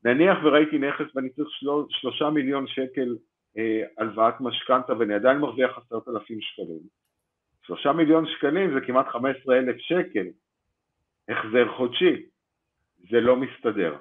[0.05, 1.49] נניח וראיתי נכס ואני צריך
[1.89, 3.17] שלושה מיליון שקל
[3.57, 6.81] אה, הלוואת משכנתה ואני עדיין מרוויח עשרת אלפים שקלים.
[7.65, 10.27] שלושה מיליון שקלים זה כמעט חמש עשרה אלף שקל
[11.29, 12.25] החזר חודשי,
[13.09, 13.97] זה לא מסתדר.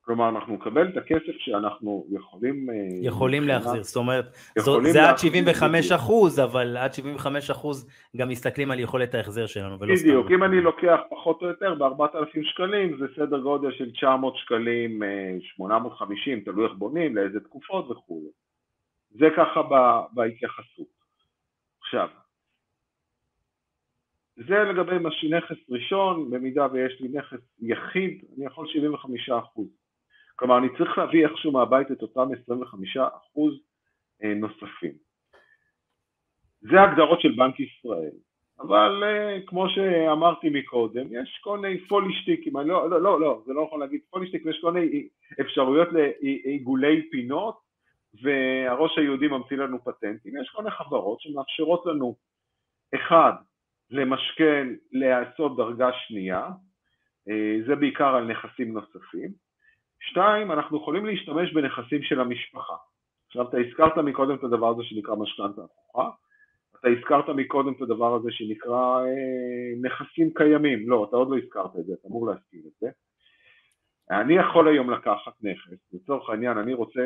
[0.00, 2.70] כלומר, אנחנו נקבל את הכסף שאנחנו יכולים...
[2.70, 4.24] אה, יכולים להחזיר, זאת אומרת,
[4.92, 9.96] זה עד 75 אחוז, אבל עד 75 אחוז גם מסתכלים על יכולת ההחזר שלנו, ולא
[9.96, 10.08] סתם.
[10.08, 15.02] בדיוק, אם אני לוקח פחות או יותר ב-4,000 שקלים, זה סדר גודל של 900 שקלים,
[15.40, 18.30] 850, אה, תלוי איך בונים, לאיזה תקופות וכו'.
[19.10, 19.62] זה ככה
[20.12, 21.00] בהתייחסות.
[21.80, 22.08] עכשיו,
[24.36, 24.96] זה לגבי
[25.30, 29.79] נכס ראשון, במידה ויש לי נכס יחיד, אני יכול 75 אחוז.
[30.40, 33.54] כלומר, אני צריך להביא איכשהו מהבית את אותם 25 אחוז
[34.24, 34.92] אה, נוספים.
[36.60, 38.16] זה הגדרות של בנק ישראל.
[38.60, 43.60] אבל אה, כמו שאמרתי מקודם, יש כל מיני פולישטיקים, לא, לא, לא, לא, זה לא
[43.60, 45.08] יכול להגיד פולישטיק, יש כל מיני
[45.40, 47.60] אפשרויות לעיגולי פינות,
[48.22, 50.36] והראש היהודי ממציא לנו פטנטים.
[50.36, 52.16] יש כל מיני חברות שמאפשרות לנו,
[52.94, 53.32] אחד,
[53.90, 56.48] למשכן, לעשות דרגה שנייה,
[57.28, 59.49] אה, זה בעיקר על נכסים נוספים.
[60.00, 62.76] שתיים, אנחנו יכולים להשתמש בנכסים של המשפחה.
[63.26, 66.10] עכשיו, אתה הזכרת מקודם את הדבר הזה שנקרא משכנתה הפוכה,
[66.80, 71.76] אתה הזכרת מקודם את הדבר הזה שנקרא אה, נכסים קיימים, לא, אתה עוד לא הזכרת
[71.80, 72.88] את זה, אתה אמור להזכיר את זה.
[74.10, 77.00] אני יכול היום לקחת נכס, לצורך העניין אני רוצה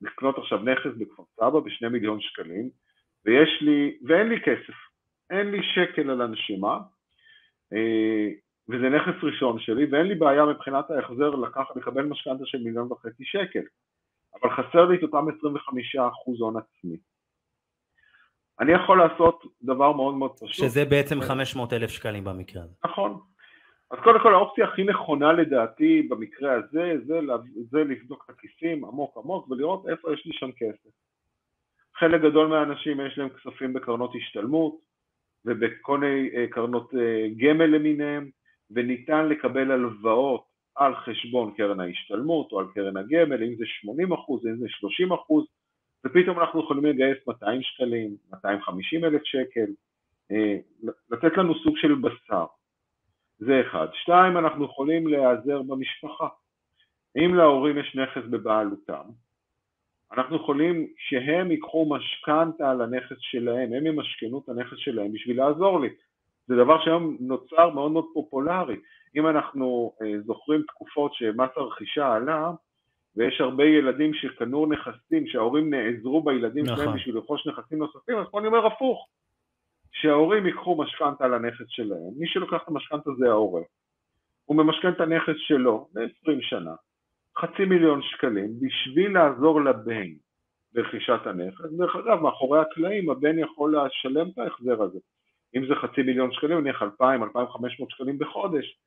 [0.00, 2.70] לקנות עכשיו נכס בכפר סבא בשני מיליון שקלים,
[3.24, 4.74] ויש לי, ואין לי כסף,
[5.30, 6.78] אין לי שקל על הנשימה,
[7.72, 8.28] אה,
[8.68, 13.24] וזה נכס ראשון שלי, ואין לי בעיה מבחינת ההחזר לקחת, לקבל משכנתה של מיליון וחצי
[13.24, 13.62] שקל.
[14.34, 15.30] אבל חסר לי את אותם 25%
[16.38, 16.96] הון עצמי.
[18.60, 20.66] אני יכול לעשות דבר מאוד מאוד פשוט.
[20.66, 22.74] שזה בעצם 500 אלף שקלים במקרה הזה.
[22.84, 23.20] נכון.
[23.90, 27.20] אז קודם כל האופציה הכי נכונה לדעתי במקרה הזה, זה,
[27.70, 30.90] זה לבדוק את הכיסים עמוק עמוק ולראות איפה יש לי שם כסף.
[31.96, 34.76] חלק גדול מהאנשים יש להם כספים בקרנות השתלמות
[35.44, 38.30] ובכל מיני אה, קרנות אה, גמל למיניהם,
[38.70, 44.46] וניתן לקבל הלוואות על חשבון קרן ההשתלמות או על קרן הגמל, אם זה 80 אחוז,
[44.46, 45.46] אם זה 30 אחוז,
[46.04, 49.66] ופתאום אנחנו יכולים לגייס 200 שקלים, 250 אלף שקל,
[50.32, 50.56] אה,
[51.10, 52.46] לתת לנו סוג של בשר.
[53.38, 53.86] זה אחד.
[53.92, 56.28] שתיים, אנחנו יכולים להיעזר במשפחה.
[57.16, 59.04] אם להורים יש נכס בבעלותם,
[60.12, 65.80] אנחנו יכולים שהם ייקחו משכנתה על הנכס שלהם, הם ימשכנו את הנכס שלהם בשביל לעזור
[65.80, 65.88] לי.
[66.50, 68.76] זה דבר שהיום נוצר מאוד מאוד פופולרי.
[69.16, 72.50] אם אנחנו אה, זוכרים תקופות שמס הרכישה עלה,
[73.16, 76.76] ויש הרבה ילדים שקנו נכסים, שההורים נעזרו בילדים נכון.
[76.76, 79.08] שלהם בשביל לרכוש נכסים נוספים, אז פה אני אומר הפוך,
[79.92, 83.62] שההורים ייקחו משכנתה על הנכס שלהם, מי שלוקח את המשכנתה זה ההורה,
[84.44, 86.74] הוא ממשכן את הנכס שלו ל-20 שנה,
[87.38, 90.08] חצי מיליון שקלים, בשביל לעזור לבן
[90.74, 94.98] ברכישת הנכס, דרך אגב, מאחורי הקלעים הבן יכול לשלם את ההחזר הזה,
[95.56, 98.78] אם זה חצי מיליון שקלים, נניח 2,000, 2,500 שקלים בחודש,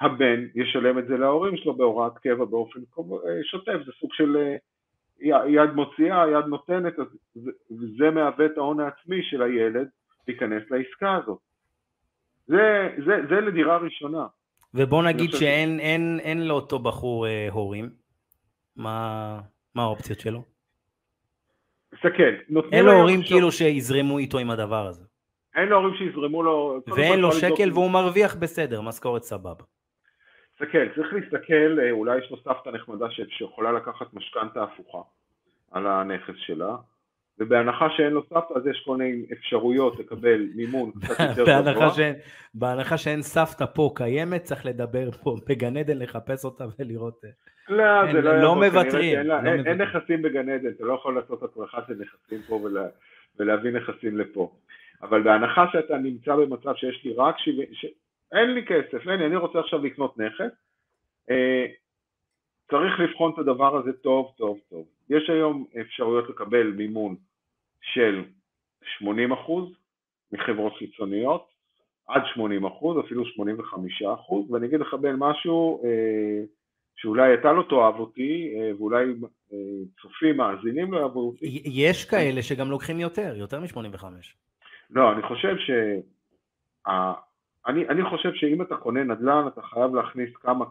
[0.00, 4.56] הבן ישלם את זה להורים שלו בהוראת קבע באופן אה, שוטף, זה סוג של אה,
[5.48, 6.94] יד מוציאה, יד נותנת,
[7.70, 9.88] וזה מהווה את ההון העצמי של הילד
[10.28, 11.38] להיכנס לעסקה הזאת.
[12.46, 14.26] זה, זה, זה לדירה ראשונה.
[14.74, 17.90] ובוא נגיד שאין אין, אין לאותו בחור אה, הורים,
[18.76, 19.40] מה,
[19.74, 20.42] מה האופציות שלו?
[21.94, 25.07] תסתכל, אין לו הורים כאילו שיזרמו איתו עם הדבר הזה.
[25.58, 26.80] אין לו הורים שיזרמו לו...
[26.96, 29.64] ואין לו שקל והוא מרוויח בסדר, משכורת סבבה.
[30.54, 34.98] תסתכל, צריך להסתכל, אה, אולי יש לו סבתא נחמדה שיכולה לקחת משכנתה הפוכה
[35.70, 36.76] על הנכס שלה,
[37.38, 42.12] ובהנחה שאין לו סבתא אז יש כל מיני אפשרויות לקבל מימון קצת יותר גבוה.
[42.54, 47.24] בהנחה שאין סבתא פה קיימת, צריך לדבר פה בגן עדן, לחפש אותה ולראות...
[47.24, 47.30] אה,
[47.68, 49.18] לא, זה לא, לא מוותרים.
[49.18, 49.34] אין, לא
[49.66, 52.86] אין, נכסים בגן עדן, אתה לא יכול לעשות הצרחה של נכסים פה ולה,
[53.38, 54.52] ולהביא נכסים לפה.
[55.02, 57.86] אבל בהנחה שאתה נמצא במצב שיש לי רק 70, ש...
[58.32, 60.52] אין לי כסף, אין לי, אני רוצה עכשיו לקנות נכס,
[61.30, 61.66] אה,
[62.70, 64.86] צריך לבחון את הדבר הזה טוב טוב טוב.
[65.10, 67.16] יש היום אפשרויות לקבל מימון
[67.80, 68.24] של
[68.98, 69.30] 80
[70.32, 71.48] מחברות חיצוניות,
[72.08, 72.66] עד 80
[73.06, 74.02] אפילו 85
[74.50, 76.44] ואני אגיד לך בין משהו אה,
[76.96, 79.04] שאולי אתה לא תאהב אותי, אה, ואולי
[79.52, 79.58] אה,
[80.02, 81.62] צופים, מאזינים לא יאהבו אותי.
[81.64, 84.04] יש כאלה שגם לוקחים יותר, יותר מ-85.
[84.90, 85.70] לא, אני חושב ש...
[87.66, 90.64] אני, אני חושב שאם אתה קונה נדל"ן, אתה חייב להכניס כמה,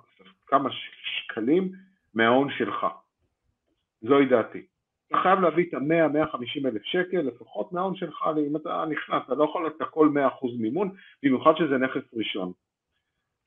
[0.48, 1.72] כמה שקלים
[2.14, 2.86] מההון שלך.
[4.02, 4.66] זוהי דעתי.
[5.08, 9.44] אתה חייב להביא את ה-100-150 אלף שקל לפחות מההון שלך, אם אתה נכנס, אתה לא
[9.44, 10.10] יכול לתת הכל
[10.42, 12.52] 100% מימון, במיוחד שזה נכס ראשון.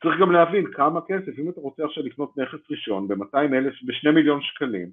[0.02, 4.10] צריך גם להבין כמה כסף, אם אתה רוצה עכשיו לקנות נכס ראשון ב-200 אלף, ב-2
[4.10, 4.90] מיליון שקלים,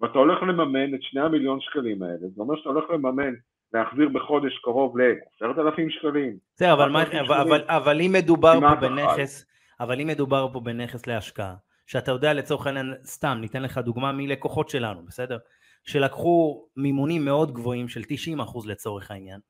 [0.00, 3.34] ואתה הולך לממן את 2 המיליון שקלים האלה, זה אומר שאתה הולך לממן
[3.74, 6.36] להחזיר בחודש קרוב ל-10,000 שקלים.
[6.56, 9.46] בסדר, אבל, אבל, אבל, אבל אם מדובר פה בנכס,
[9.80, 11.54] אבל אם מדובר פה בנכס להשקעה,
[11.86, 15.38] שאתה יודע לצורך העניין, סתם, ניתן לך דוגמה מלקוחות שלנו, בסדר?
[15.84, 19.40] שלקחו מימונים מאוד גבוהים של 90% לצורך העניין,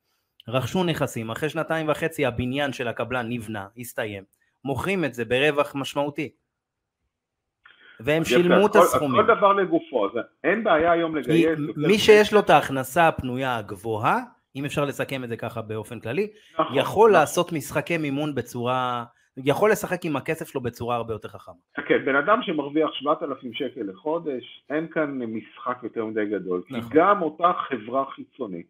[0.48, 4.24] רכשו נכסים, אחרי שנתיים וחצי הבניין של הקבלן נבנה, הסתיים,
[4.64, 6.30] מוכרים את זה ברווח משמעותי.
[8.05, 9.23] והם שילמו את הסכומים.
[9.23, 10.11] כל דבר לגופו, אז
[10.45, 11.59] אין בעיה היום לגייס.
[11.77, 14.19] מי שיש לו את ההכנסה הפנויה הגבוהה,
[14.57, 17.21] אם אפשר לסכם את זה ככה באופן כללי, נכון, יכול נכון.
[17.21, 19.05] לעשות משחקי מימון בצורה,
[19.37, 21.55] יכול לשחק עם הכסף שלו בצורה הרבה יותר חכמה.
[21.89, 26.91] כן, בן אדם שמרוויח 7,000 שקל לחודש, אין כאן משחק יותר מדי גדול, נכון.
[26.91, 28.67] כי גם אותה חברה חיצונית,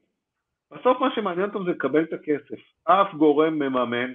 [0.70, 4.12] בסוף מה שמעניין אותם זה לקבל את הכסף, אף גורם מממן,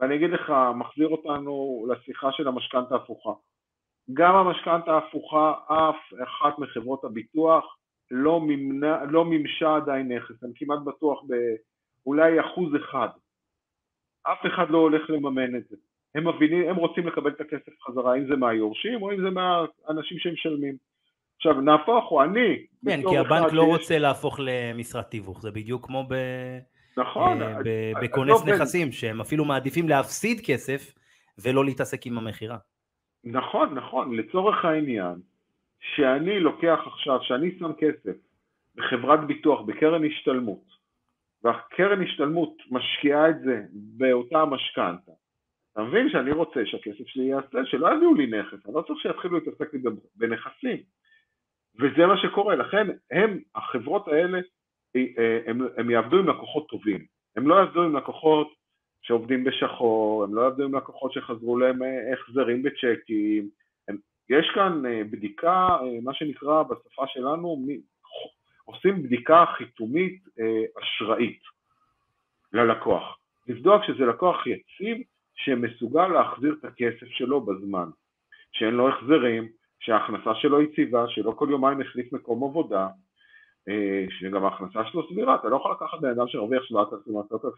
[0.00, 3.30] ואני אגיד לך, מחזיר אותנו לשיחה של המשכנתה ההפוכה.
[4.12, 7.76] גם המשכנתה ההפוכה, אף אחת מחברות הביטוח
[8.10, 11.22] לא, מימנה, לא מימשה עדיין נכס, אני כמעט בטוח
[12.04, 13.08] באולי אחוז אחד.
[14.22, 15.76] אף אחד לא הולך לממן את זה.
[16.14, 20.18] הם מבינים, הם רוצים לקבל את הכסף חזרה, אם זה מהיורשים או אם זה מהאנשים
[20.18, 20.76] שמשלמים.
[21.36, 22.66] עכשיו, נהפוך הוא, אני...
[22.84, 23.72] כן, כי הבנק לא שיש...
[23.72, 26.14] רוצה להפוך למשרת תיווך, זה בדיוק כמו ב...
[26.96, 27.42] נכון.
[27.42, 27.56] אה,
[28.02, 30.94] בכונס נכסים, שהם אפילו מעדיפים להפסיד כסף
[31.38, 32.56] ולא להתעסק עם המכירה.
[33.26, 35.14] נכון, נכון, לצורך העניין,
[35.80, 38.16] שאני לוקח עכשיו, שאני שם כסף
[38.74, 40.64] בחברת ביטוח, בקרן השתלמות,
[41.42, 45.12] והקרן השתלמות משקיעה את זה באותה משכנתה,
[45.72, 49.38] אתה מבין שאני רוצה שהכסף שלי יעשה, שלא יביאו לי נכס, אני לא צריך שיתחילו
[49.38, 49.80] להתעסק לי
[50.16, 50.76] בנכסים.
[51.78, 54.38] וזה מה שקורה, לכן הם, החברות האלה,
[54.96, 57.04] אה, הם, הם יעבדו עם לקוחות טובים,
[57.36, 58.54] הם לא יעבדו עם לקוחות
[59.06, 63.48] שעובדים בשחור, הם לא יעבדו עם לקוחות שחזרו להם אה, החזרים בצ'קים,
[63.88, 63.96] הם,
[64.30, 65.68] יש כאן בדיקה,
[66.02, 67.66] מה שנקרא בשפה שלנו,
[68.64, 70.22] עושים בדיקה חיתומית
[70.82, 71.40] אשראית
[72.52, 74.96] ללקוח, לבדוק שזה לקוח יציב
[75.34, 77.88] שמסוגל להחזיר את הכסף שלו בזמן,
[78.52, 79.48] שאין לו החזרים,
[79.80, 82.88] שההכנסה שלו יציבה, שלא כל יומיים החליף מקום עבודה, אה,
[84.10, 86.76] שגם ההכנסה שלו סבירה, אתה לא יכול לקחת בן אדם שמרוויח 7,000-10,000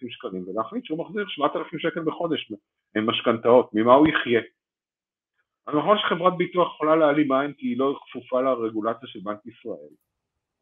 [0.08, 2.52] שקלים ולהחליט שהוא מחזיר 7,000 שקל בחודש
[2.96, 4.40] עם משכנתאות, ממה הוא יחיה?
[5.66, 9.88] אז נכון שחברת ביטוח יכולה להעלים עין כי היא לא כפופה לרגולציה של בנק ישראל.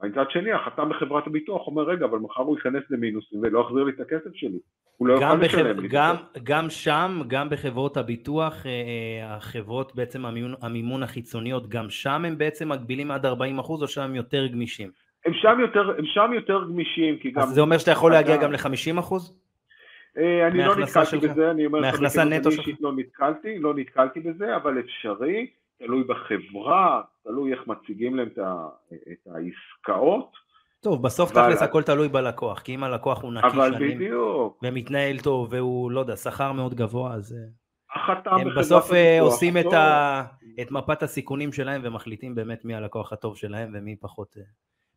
[0.03, 3.93] מצד שני, החתם בחברת הביטוח אומר, רגע, אבל מחר הוא ייכנס למינוסים ולא יחזיר לי
[3.93, 4.59] את הכסף שלי.
[4.97, 5.89] הוא לא יוכל לשלם לי.
[5.89, 12.25] גם, גם שם, גם בחברות הביטוח, אה, אה, החברות בעצם המימון, המימון החיצוניות, גם שם
[12.25, 14.91] הם בעצם מגבילים עד 40 אחוז או שהם יותר גמישים?
[15.27, 17.43] הם שם יותר, הם שם יותר גמישים, כי גם...
[17.43, 19.39] אז זה אומר שאתה יכול להגיע גם ל-50 אחוז?
[20.19, 21.19] אה, אני לא נתקלתי.
[21.19, 22.67] בזה, אני אומר מהכנסה נטו שלך?
[22.81, 28.29] לא נתקלתי, לא נתקלתי בזה, אבל אפשרי, תלוי בחברה, תלוי איך מציגים להם
[29.13, 30.31] את העסקאות.
[30.81, 34.59] טוב, בסוף תכלס הכל תלוי בלקוח, כי אם הלקוח הוא נקי אבל שנים, בדיוק.
[34.63, 37.33] ומתנהל טוב, והוא, לא יודע, שכר מאוד גבוה, אז...
[37.33, 37.67] אה,
[38.27, 40.23] הם בסוף אה, עושים את, ה...
[40.63, 44.37] את מפת הסיכונים שלהם ומחליטים באמת מי הלקוח הטוב שלהם ומי פחות,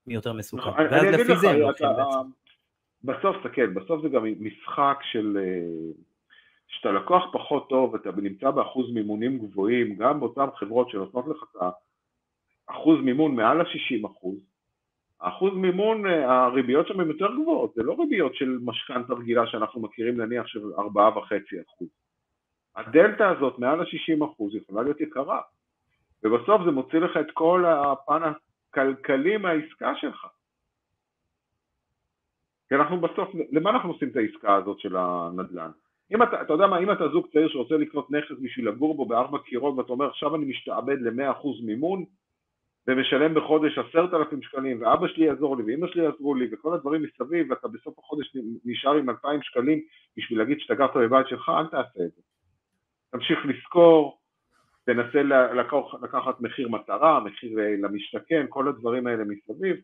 [0.08, 0.70] מי יותר מסוכן.
[0.92, 2.30] ואז לפי זה הם לוקחים בעצם.
[3.04, 5.38] בסוף, תסתכל, בסוף זה גם משחק של...
[6.70, 11.62] כשאתה לקוח פחות טוב ואתה נמצא באחוז מימונים גבוהים, גם באותן חברות שנותנות לך את
[12.70, 14.40] האחוז מימון מעל ה-60 אחוז,
[15.22, 19.82] האחוז מימון, אה, הריביות שם הן יותר גבוהות, זה לא ריביות של משכנתה רגילה שאנחנו
[19.82, 20.82] מכירים נניח של 4.5
[21.68, 21.88] אחוז.
[22.76, 25.42] הדלתא הזאת מעל ה-60 אחוז יכולה להיות יקרה,
[26.24, 28.32] ובסוף זה מוציא לך את כל הפן
[28.70, 30.28] הכלכלי מהעסקה שלך.
[32.70, 35.72] כי אנחנו בסוף, למה אנחנו עושים את העסקה הזאת של הנדל"ן?
[36.12, 39.06] אם אתה, אתה יודע מה, אם אתה זוג צעיר שרוצה לקנות נכס בשביל לגור בו
[39.06, 42.06] בארבע קירות ואתה אומר עכשיו אני משתעבד ל-100% מימון
[42.88, 47.04] ומשלם בחודש עשרת אלפים שקלים ואבא שלי יעזור לי ואמא שלי יעזרו לי וכל הדברים
[47.04, 49.80] מסביב ואתה בסוף החודש נשאר עם אלפיים שקלים
[50.18, 52.22] בשביל להגיד שאתה גרת בבית שלך, אל תעשה את זה.
[53.12, 54.19] תמשיך לשכור,
[54.86, 59.76] תנסה לקח, לקחת מחיר מטרה, מחיר אה, למשתכן, כל הדברים האלה מסביב,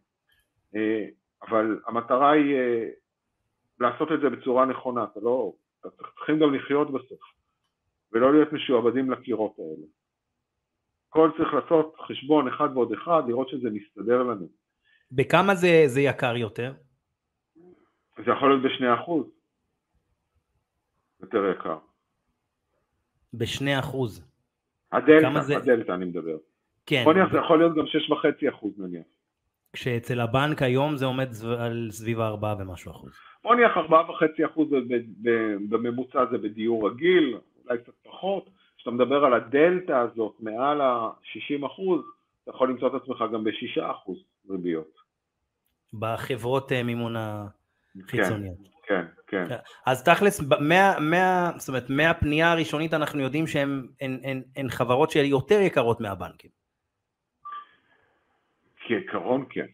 [0.76, 1.06] אה,
[1.48, 2.90] אבל המטרה היא אה,
[3.80, 5.54] לעשות את זה בצורה נכונה, אתה לא,
[6.16, 7.20] צריכים גם לחיות בסוף,
[8.12, 9.88] ולא להיות משועבדים לקירות האלה.
[11.10, 14.48] הכל צריך לעשות חשבון אחד ועוד אחד, לראות שזה מסתדר לנו.
[15.12, 16.74] בכמה זה, זה יקר יותר?
[18.26, 19.26] זה יכול להיות בשני אחוז.
[21.22, 21.78] יותר יקר.
[23.34, 24.35] בשני אחוז.
[24.98, 25.58] הדלתא, זה...
[25.58, 26.38] הדלתא אני מדבר.
[26.86, 27.04] כן.
[27.08, 29.06] נניח זה יכול להיות גם שש וחצי אחוז נניח.
[29.74, 31.30] כשאצל הבנק היום זה עומד
[31.60, 33.12] על סביב הארבעה ומשהו אחוז.
[33.44, 34.68] בוא נניח ארבעה וחצי אחוז
[35.70, 38.50] בממוצע זה בדיור רגיל, אולי קצת פחות.
[38.78, 42.02] כשאתה מדבר על הדלתא הזאת מעל ה-60 אחוז,
[42.44, 44.18] אתה יכול למצוא את עצמך גם ב-6 אחוז
[44.50, 44.92] ריביות.
[45.94, 48.58] בחברות אה, מימון החיצוניות.
[48.88, 49.06] כן, כן.
[49.50, 49.56] כן.
[49.86, 55.12] אז תכלס, מה, מה, זאת אומרת, מהפנייה הראשונית אנחנו יודעים שהן הן, הן, הן חברות
[55.12, 56.50] שהן יותר יקרות מהבנקים.
[58.88, 59.66] כעיקרון כן.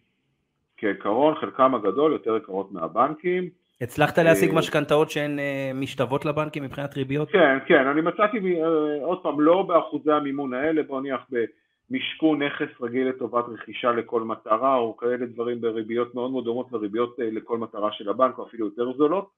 [0.78, 3.50] כעיקרון חלקם הגדול יותר יקרות מהבנקים.
[3.82, 7.32] הצלחת להשיג אה, משכנתאות שהן אה, משתוות לבנקים מבחינת ריביות?
[7.32, 12.82] כן, כן, אני מצאתי, אה, עוד פעם, לא באחוזי המימון האלה, בוא נניח במשכון נכס
[12.82, 17.92] רגיל לטובת רכישה לכל מטרה, או כאלה דברים בריביות מאוד מאוד דומות לריביות לכל מטרה
[17.92, 19.30] של הבנק, או אפילו יותר זולות,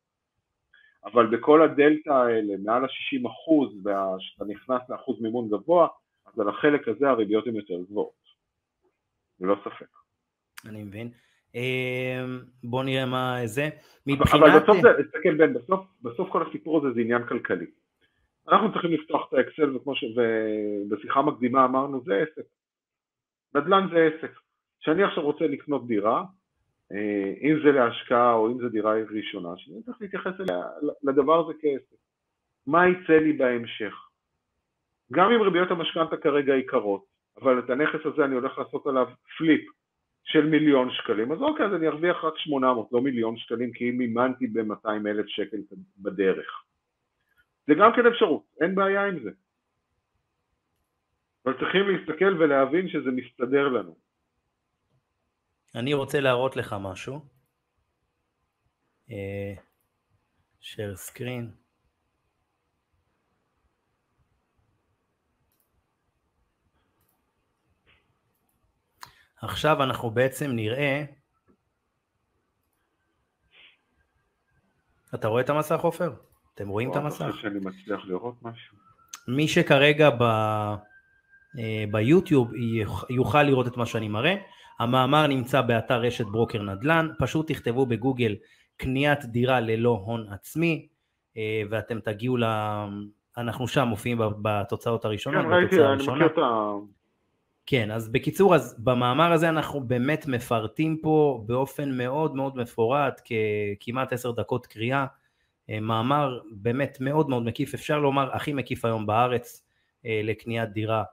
[1.05, 5.87] אבל בכל הדלתא האלה, מעל ה-60 אחוז, ואתה נכנס לאחוז מימון גבוה,
[6.25, 8.23] אז על החלק הזה הריביות הן יותר גבוהות,
[9.39, 9.87] ללא ספק.
[10.69, 11.11] אני מבין.
[11.55, 13.69] אמ, בוא נראה מה זה.
[14.07, 14.43] מבחינת...
[14.43, 17.65] אבל בסוף זה, תסתכל בן, בסוף, בסוף כל הסיפור הזה זה עניין כלכלי.
[18.47, 22.47] אנחנו צריכים לפתוח את האקסל וכמו שבשיחה מקדימה אמרנו זה עסק.
[23.55, 24.31] נדל"ן זה עסק.
[24.79, 26.23] כשאני עכשיו רוצה לקנות דירה,
[27.41, 30.33] אם זה להשקעה או אם זה דירה ראשונה, שאני צריך להתייחס
[31.03, 31.95] לדבר הזה כעסק.
[32.67, 33.93] מה יצא לי בהמשך?
[35.11, 37.05] גם אם ריביות המשכנתה כרגע יקרות,
[37.41, 39.61] אבל את הנכס הזה אני הולך לעשות עליו פליפ
[40.23, 43.97] של מיליון שקלים, אז אוקיי, אז אני ארוויח רק 800, לא מיליון שקלים, כי אם
[43.97, 45.57] מימנתי ב-200 אלף שקל
[45.97, 46.63] בדרך.
[47.67, 49.31] זה גם כן אפשרות, אין בעיה עם זה.
[51.45, 53.95] אבל צריכים להסתכל ולהבין שזה מסתדר לנו.
[55.75, 57.25] אני רוצה להראות לך משהו.
[60.61, 61.63] share screen.
[69.41, 71.03] עכשיו אנחנו בעצם נראה...
[75.15, 76.13] אתה רואה את המסך עופר?
[76.53, 77.21] אתם רואים את המסך?
[77.21, 78.77] אני חושב שאני מצליח לראות משהו.
[79.27, 80.23] מי שכרגע ב...
[81.59, 82.51] אה, ביוטיוב
[83.09, 84.35] יוכל לראות את מה שאני מראה.
[84.79, 88.35] המאמר נמצא באתר רשת ברוקר נדל"ן, פשוט תכתבו בגוגל
[88.77, 90.87] קניית דירה ללא הון עצמי,
[91.37, 92.43] אה, ואתם תגיעו ל...
[93.37, 95.45] אנחנו שם מופיעים בתוצאות הראשונות.
[95.45, 96.71] כן, ראיתי, אני מכיר את ה...
[97.65, 103.21] כן, אז בקיצור, אז במאמר הזה אנחנו באמת מפרטים פה באופן מאוד מאוד מפורט,
[103.79, 105.05] כמעט עשר דקות קריאה,
[105.69, 109.65] אה, מאמר באמת מאוד מאוד מקיף, אפשר לומר הכי מקיף היום בארץ
[110.05, 111.03] אה, לקניית דירה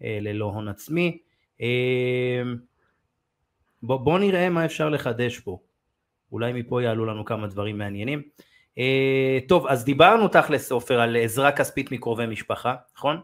[0.00, 1.18] ללא הון עצמי.
[3.82, 5.58] בוא, בוא נראה מה אפשר לחדש פה,
[6.32, 8.22] אולי מפה יעלו לנו כמה דברים מעניינים.
[9.48, 13.20] טוב, אז דיברנו תכלס עופר על עזרה כספית מקרובי משפחה, נכון?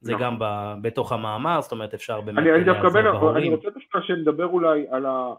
[0.00, 0.24] זה נכון.
[0.24, 0.44] גם ב,
[0.82, 2.38] בתוך המאמר, זאת אומרת אפשר באמת...
[2.38, 5.34] אני, אני דווקא בין, אני רוצה דווקא שנדבר אולי על, ה,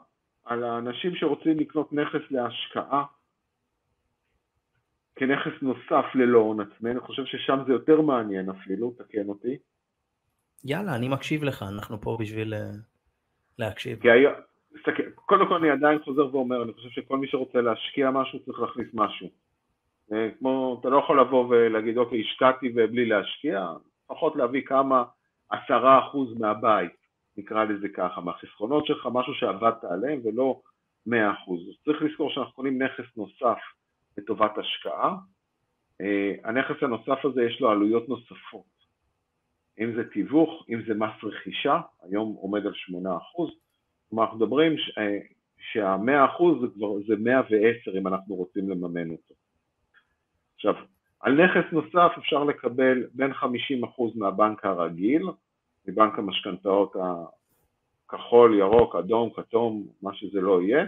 [0.45, 3.03] על האנשים שרוצים לקנות נכס להשקעה
[5.15, 9.57] כנכס נוסף ללא הון עצמי, אני חושב ששם זה יותר מעניין אפילו, תקן אותי.
[10.63, 12.59] יאללה, אני מקשיב לך, אנחנו פה בשביל אה,
[13.59, 13.99] להקשיב.
[14.01, 14.31] כי היה,
[15.15, 18.87] קודם כל אני עדיין חוזר ואומר, אני חושב שכל מי שרוצה להשקיע משהו צריך להכניס
[18.93, 19.29] משהו.
[20.13, 23.67] אה, כמו, אתה לא יכול לבוא ולהגיד, אוקיי, השקעתי ובלי להשקיע,
[24.05, 25.03] לפחות להביא כמה,
[25.49, 26.91] עשרה אחוז מהבית,
[27.37, 30.61] נקרא לזה ככה, מהחסכונות שלך, משהו שעבדת עליהם ולא
[31.05, 31.59] מאה אחוז.
[31.85, 33.57] צריך לזכור שאנחנו קונים נכס נוסף
[34.17, 35.15] לטובת השקעה.
[36.01, 38.65] אה, הנכס הנוסף הזה יש לו עלויות נוספות,
[39.79, 43.49] אם זה תיווך, אם זה מס רכישה, היום עומד על 8 אחוז,
[44.09, 45.17] כלומר אנחנו מדברים אה,
[45.71, 49.33] שה-100 אחוז זה כבר, זה 110 אם אנחנו רוצים לממן אותו.
[50.55, 50.73] עכשיו,
[51.19, 53.35] על נכס נוסף אפשר לקבל בין 50%
[54.15, 55.23] מהבנק הרגיל,
[55.87, 56.95] מבנק המשכנתאות
[58.07, 60.85] הכחול, ירוק, אדום, כתום, מה שזה לא יהיה,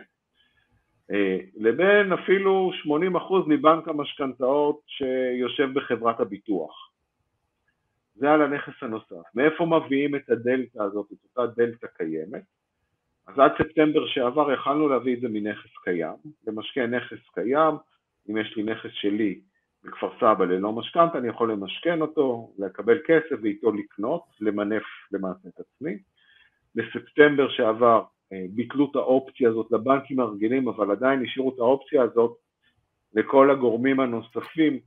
[1.12, 6.85] אה, לבין אפילו 80% מבנק המשכנתאות שיושב בחברת הביטוח.
[8.16, 9.36] זה על הנכס הנוסף.
[9.36, 12.44] מאיפה מביאים את הדלתא הזאת, את אותה דלתא קיימת?
[13.28, 16.16] אז עד ספטמבר שעבר יכלנו להביא את זה מנכס קיים,
[16.48, 17.76] למשקיע נכס קיים,
[18.30, 19.42] אם יש לי נכס שלי
[19.84, 25.60] בכפר סבא ללא משכנתה, אני יכול למשכן אותו, לקבל כסף ואיתו לקנות, למנף למעשה את
[25.60, 25.98] עצמי.
[26.76, 28.04] בספטמבר שעבר
[28.34, 32.38] אה, ביטלו את האופציה הזאת לבנקים הרגילים, אבל עדיין השאירו את האופציה הזאת
[33.14, 34.80] לכל הגורמים הנוספים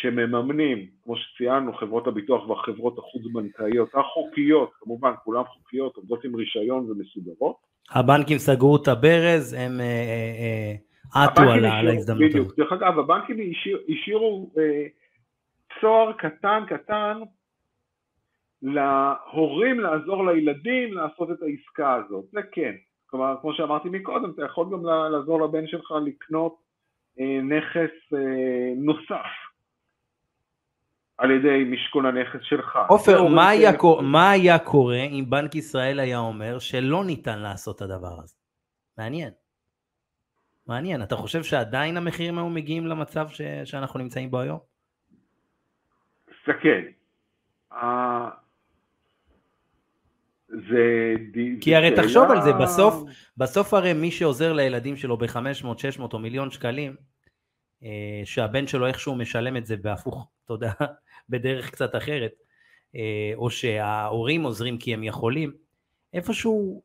[0.00, 7.56] שמממנים, כמו שציינו, חברות הביטוח והחברות החוץ-בנקאיות, החוקיות, כמובן, כולן חוקיות, עובדות עם רישיון ומסודרות.
[7.90, 10.74] הבנקים סגרו את הברז, הם אה,
[11.14, 12.30] אה, עטו על ההזדמנות.
[12.30, 14.86] בדיוק, דרך אגב, הבנקים השאיר, השאירו אה,
[15.80, 17.18] צוהר קטן קטן
[18.62, 22.74] להורים לעזור לילדים לעשות את העסקה הזאת, זה כן.
[23.06, 26.56] כלומר, כמו שאמרתי מקודם, אתה יכול גם לעזור לבן שלך לקנות
[27.20, 29.45] אה, נכס אה, נוסף
[31.18, 32.78] על ידי משכון הנכס שלך.
[32.88, 37.82] עופר, מה, היה, מה היה קורה אם בנק ישראל היה אומר שלא ניתן לעשות את
[37.82, 38.34] הדבר הזה?
[38.98, 39.30] מעניין.
[40.66, 43.42] מעניין, אתה חושב שעדיין המחירים היו מגיעים למצב ש...
[43.64, 44.58] שאנחנו נמצאים בו היום?
[46.42, 46.82] סתכל.
[50.48, 51.14] זה...
[51.60, 52.02] כי הרי שאלה...
[52.02, 52.94] תחשוב על זה, בסוף,
[53.36, 56.96] בסוף הרי מי שעוזר לילדים שלו ב-500, 600 או מיליון שקלים,
[57.82, 60.72] אה, שהבן שלו איכשהו משלם את זה בהפוך, אתה יודע,
[61.28, 62.32] בדרך קצת אחרת,
[62.94, 65.52] אה, או שההורים עוזרים כי הם יכולים,
[66.12, 66.82] איפשהו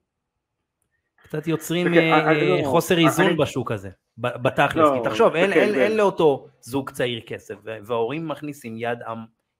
[1.24, 6.90] קצת יוצרים אה, לא, חוסר איזון בשוק הזה, בתכלס, לא, כי תחשוב, אין לאותו זוג
[6.90, 8.78] צעיר כסף, וההורים מכניסים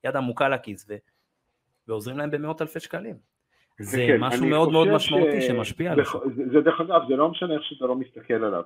[0.04, 0.88] יד עמוקה לכיס
[1.88, 3.16] ועוזרים להם במאות אלפי שקלים.
[3.80, 5.48] זה כן, משהו מאוד מאוד משמעותי ש...
[5.48, 6.24] שמשפיע על השוק.
[6.36, 8.64] זה, זה דרך אגב, זה לא משנה איך שאתה לא מסתכל עליו.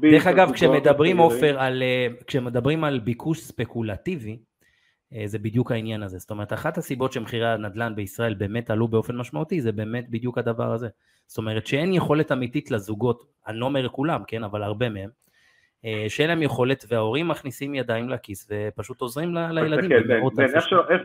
[0.00, 4.36] דרך אגב, כשמדברים עופר על, אה, כשמדברים על ביקוש ספקולטיבי, אה,
[5.26, 6.18] זה בדיוק העניין הזה.
[6.18, 10.72] זאת אומרת, אחת הסיבות שמחירי הנדל"ן בישראל באמת עלו באופן משמעותי, זה באמת בדיוק הדבר
[10.72, 10.88] הזה.
[11.26, 15.10] זאת אומרת שאין יכולת אמיתית לזוגות, אני לא אומר כולם, כן, אבל הרבה מהם,
[15.84, 19.90] אה, שאין להם יכולת וההורים מכניסים ידיים לכיס ופשוט עוזרים ל- לילדים.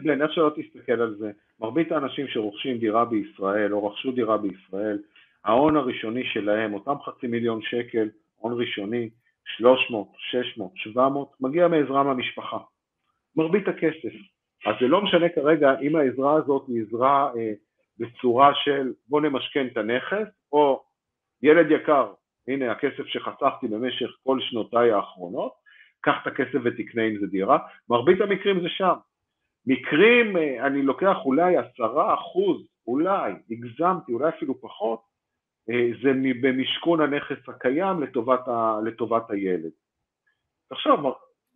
[0.04, 5.00] בן, איך שלא תסתכל על זה, מרבית האנשים שרוכשים דירה בישראל או רכשו דירה בישראל,
[5.46, 9.10] ההון הראשוני שלהם, אותם חצי מיליון שקל, הון ראשוני,
[9.58, 12.58] 300, 600, 700, מגיע מעזרה מהמשפחה.
[13.38, 14.14] מרבית הכסף.
[14.66, 17.54] אז זה לא משנה כרגע אם העזרה הזאת היא עזרה אה,
[17.98, 20.84] בצורה של בוא נמשכן את הנכס, או
[21.44, 22.14] ילד יקר,
[22.48, 25.54] הנה הכסף שחסכתי במשך כל שנותיי האחרונות,
[26.02, 27.58] קח את הכסף ותקנה עם זה דירה,
[27.90, 28.94] מרבית המקרים זה שם.
[29.66, 35.02] מקרים, אה, אני לוקח אולי עשרה אחוז, אולי, הגזמתי, אולי אפילו פחות,
[35.70, 36.12] אה, זה
[36.42, 39.72] במשכון הנכס הקיים לטובת, ה, לטובת הילד.
[40.70, 40.98] עכשיו,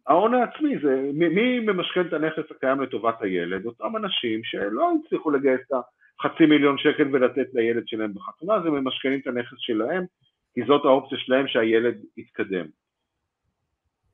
[0.08, 3.66] ההון העצמי זה, מי ממשכן את הנכס הקיים לטובת הילד?
[3.66, 5.74] אותם אנשים שלא הצליחו לגייס את
[6.20, 10.06] החצי מיליון שקל ולתת לילד שלהם בחתונה, אז הם ממשכנים את הנכס שלהם,
[10.54, 12.66] כי זאת האופציה שלהם שהילד יתקדם.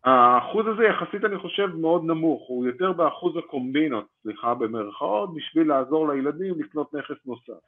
[0.04, 6.10] האחוז הזה יחסית אני חושב מאוד נמוך, הוא יותר באחוז הקומבינות, סליחה במרכאות, בשביל לעזור
[6.10, 7.64] לילדים לקנות נכס נוסף.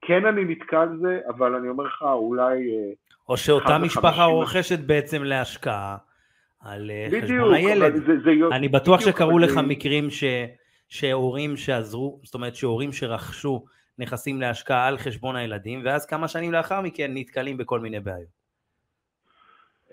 [0.00, 2.70] כן אני נתקל זה, אבל אני אומר לך אולי...
[2.70, 2.92] אה,
[3.28, 5.96] או שאותה משפחה רוכשת בעצם להשקעה
[6.60, 7.94] על אה, בדיוק, חשבון הילד.
[7.94, 10.24] זה, זה, אני בטוח שקרו לך מקרים ש,
[10.88, 13.64] שהורים שעזרו, זאת אומרת שהורים שרכשו
[13.98, 18.36] נכסים להשקעה על חשבון הילדים, ואז כמה שנים לאחר מכן נתקלים בכל מיני בעיות.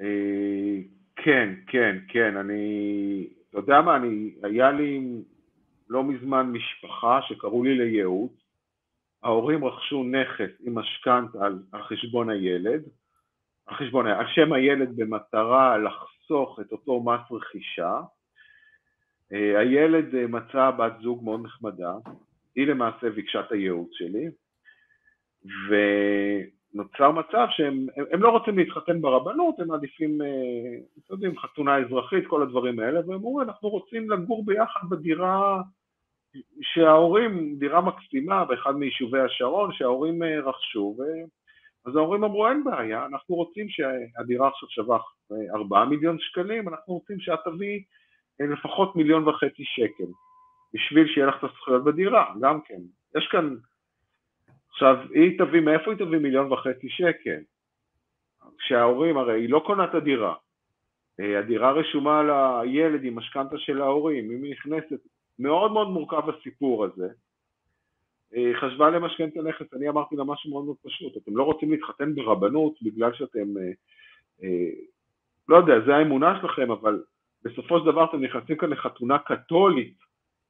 [0.02, 0.78] אה,
[1.16, 5.02] כן, כן, כן, אני, אתה יודע מה, אני, היה לי
[5.90, 8.32] לא מזמן משפחה שקראו לי לייעוץ,
[9.24, 12.82] ההורים רכשו נכס עם משכנתה על חשבון הילד,
[13.66, 18.00] על חשבון, על שם הילד במטרה לחסוך את אותו מס רכישה,
[19.34, 21.94] אה, הילד אה, מצא בת זוג מאוד נחמדה,
[22.56, 24.28] היא למעשה ביקשה את הייעוץ שלי,
[25.46, 25.76] ו...
[26.76, 30.28] נוצר מצב שהם הם, הם לא רוצים להתחתן ברבנות, הם מעדיפים, אה,
[31.06, 35.62] אתם יודעים, חתונה אזרחית, כל הדברים האלה, והם אמרו, אנחנו רוצים לגור ביחד בדירה
[36.62, 40.98] שההורים, דירה מקסימה באחד מיישובי השרון, שההורים רכשו.
[41.86, 44.98] אז ההורים אמרו, אין בעיה, אנחנו רוצים שהדירה עכשיו שווה
[45.56, 47.84] 4 אה, מיליון שקלים, אנחנו רוצים שאת תביאי
[48.40, 50.12] לפחות מיליון וחצי שקל,
[50.74, 52.80] בשביל שיהיה לך את הזכויות בדירה, גם כן.
[53.18, 53.56] יש כאן
[54.70, 57.40] עכשיו, היא תביא, מאיפה היא תביא מיליון וחצי שקל?
[58.58, 60.36] כשההורים, הרי היא לא קונה את הדירה.
[61.20, 65.00] אה, הדירה רשומה על הילד עם משכנתה של ההורים, אם היא נכנסת,
[65.40, 67.10] מאוד מאוד מורכב הסיפור הזה.
[68.36, 71.72] אה, חשבה למשכן את הנכס, אני אמרתי לה משהו מאוד מאוד פשוט, אתם לא רוצים
[71.72, 73.58] להתחתן ברבנות בגלל שאתם,
[74.44, 74.70] אה,
[75.48, 77.04] לא יודע, זה האמונה שלכם, אבל
[77.44, 79.98] בסופו של דבר אתם נכנסים כאן לחתונה קתולית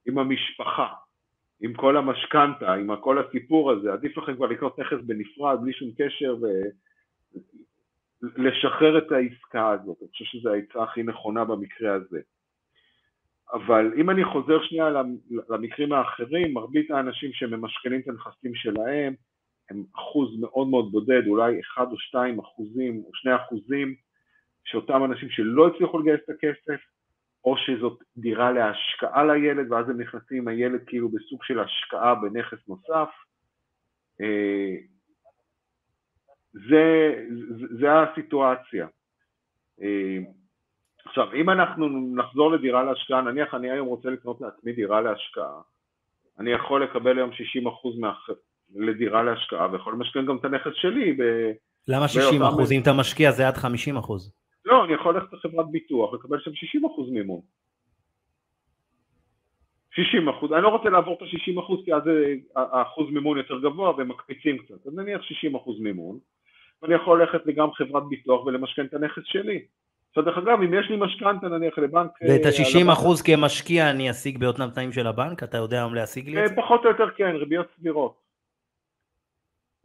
[0.08, 0.88] עם המשפחה.
[1.64, 5.90] עם כל המשכנתה, עם כל הסיפור הזה, עדיף לכם כבר לקנות נכס בנפרד, בלי שום
[5.98, 6.36] קשר,
[8.22, 9.98] ולשחרר את העסקה הזאת.
[10.02, 12.22] אני חושב שזו העצה הכי נכונה במקרה הזה.
[13.54, 14.90] אבל אם אני חוזר שנייה
[15.50, 19.14] למקרים האחרים, מרבית האנשים שממשכנים את הנכסים שלהם
[19.70, 23.96] הם אחוז מאוד מאוד בודד, אולי 1 או 2 אחוזים או 2 אחוזים,
[24.66, 26.82] שאותם אנשים שלא הצליחו לגייס את הכסף,
[27.46, 32.68] או שזאת דירה להשקעה לילד, ואז הם נכנסים עם הילד כאילו בסוג של השקעה בנכס
[32.68, 33.10] נוסף.
[34.22, 34.76] אה,
[36.54, 37.16] זה,
[37.80, 38.88] זה, הסיטואציה.
[41.06, 45.62] אה, עכשיו, אם אנחנו נחזור לדירה להשקעה, נניח אני היום רוצה לקנות לעצמי דירה להשקעה,
[46.40, 47.34] אני יכול לקבל היום 60%
[48.00, 48.14] מה...
[48.76, 51.14] לדירה להשקעה, ויכול למשכן גם את הנכס שלי.
[51.14, 51.52] ב...
[51.88, 52.74] למה 60%?
[52.74, 53.58] אם אתה משקיע זה עד 50%.
[54.66, 57.42] לא, אני יכול ללכת לחברת ביטוח, לקבל שם 60% מימון.
[59.96, 62.02] 60 אחוז, אני לא רוצה לעבור את ה-60 אחוז כי אז
[62.56, 66.20] האחוז מימון יותר גבוה והם מקפיצים קצת, אז נניח 60 אחוז מימון,
[66.82, 69.66] ואני יכול ללכת לגמרי חברת ביטוח ולמשכן את הנכס שלי.
[70.14, 72.12] עכשיו דרך אגב, אם יש לי משכנתה נניח לבנק...
[72.22, 75.44] ואת ה-60 אה, אחוז כמשקיע אני אשיג באותם תנאים של הבנק?
[75.44, 76.56] אתה יודע היום להשיג לי את זה?
[76.56, 78.14] אה, פחות או יותר כן, ריביות סבירות.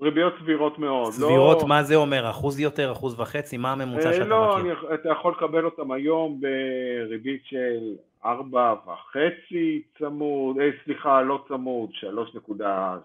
[0.01, 1.07] ריביות סבירות מאוד.
[1.07, 1.69] לא- סבירות, לא...
[1.69, 2.31] מה זה אומר?
[2.31, 3.57] אחוז יותר, אחוז וחצי?
[3.57, 4.83] מה הממוצע אה, שאתה לא, מכיר?
[4.83, 11.91] לא, אתה יכול לקבל אותם היום בריבית של ארבע וחצי צמוד, אה, סליחה, לא צמוד,
[11.93, 12.97] שלוש נקודה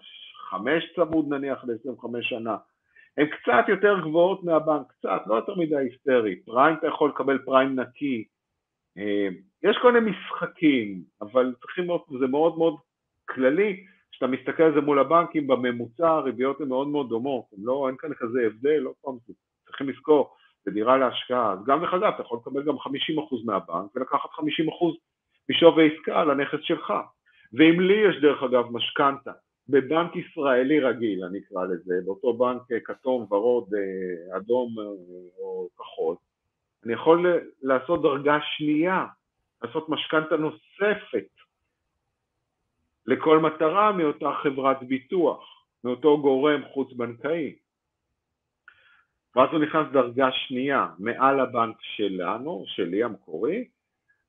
[0.50, 2.56] חמש צמוד נניח ל-25 שנה.
[3.18, 6.36] הן קצת יותר גבוהות מהבנק, קצת, לא יותר מדי היסטרי.
[6.36, 8.24] פריים אתה יכול לקבל פריים נקי.
[8.98, 9.28] אה,
[9.62, 12.76] יש כל מיני משחקים, אבל צריכים לראות, זה מאוד מאוד
[13.28, 13.84] כללי.
[14.12, 18.14] כשאתה מסתכל על זה מול הבנקים, בממוצע הריביות הן מאוד מאוד דומות, לא, אין כאן
[18.14, 19.14] כזה הבדל, לא פעם,
[19.66, 20.34] צריכים לזכור,
[20.64, 22.78] זה דירה להשקעה, אז גם דרך אגב, אתה יכול לקבל גם 50%
[23.44, 24.42] מהבנק ולקחת 50%
[25.50, 26.92] משווי עסקה על הנכס שלך.
[27.52, 29.32] ואם לי יש דרך אגב משכנתה,
[29.68, 34.84] בבנק ישראלי רגיל, אני אקרא לזה, באותו בנק כתום, ורוד, אה, אדום אה,
[35.38, 36.16] או כחול,
[36.84, 37.26] אני יכול
[37.62, 39.06] לעשות דרגה שנייה,
[39.62, 41.28] לעשות משכנתה נוספת
[43.06, 47.54] לכל מטרה מאותה חברת ביטוח, מאותו גורם חוץ-בנקאי.
[49.36, 53.68] ואז הוא נכנס דרגה שנייה מעל הבנק שלנו, שלי המקורי,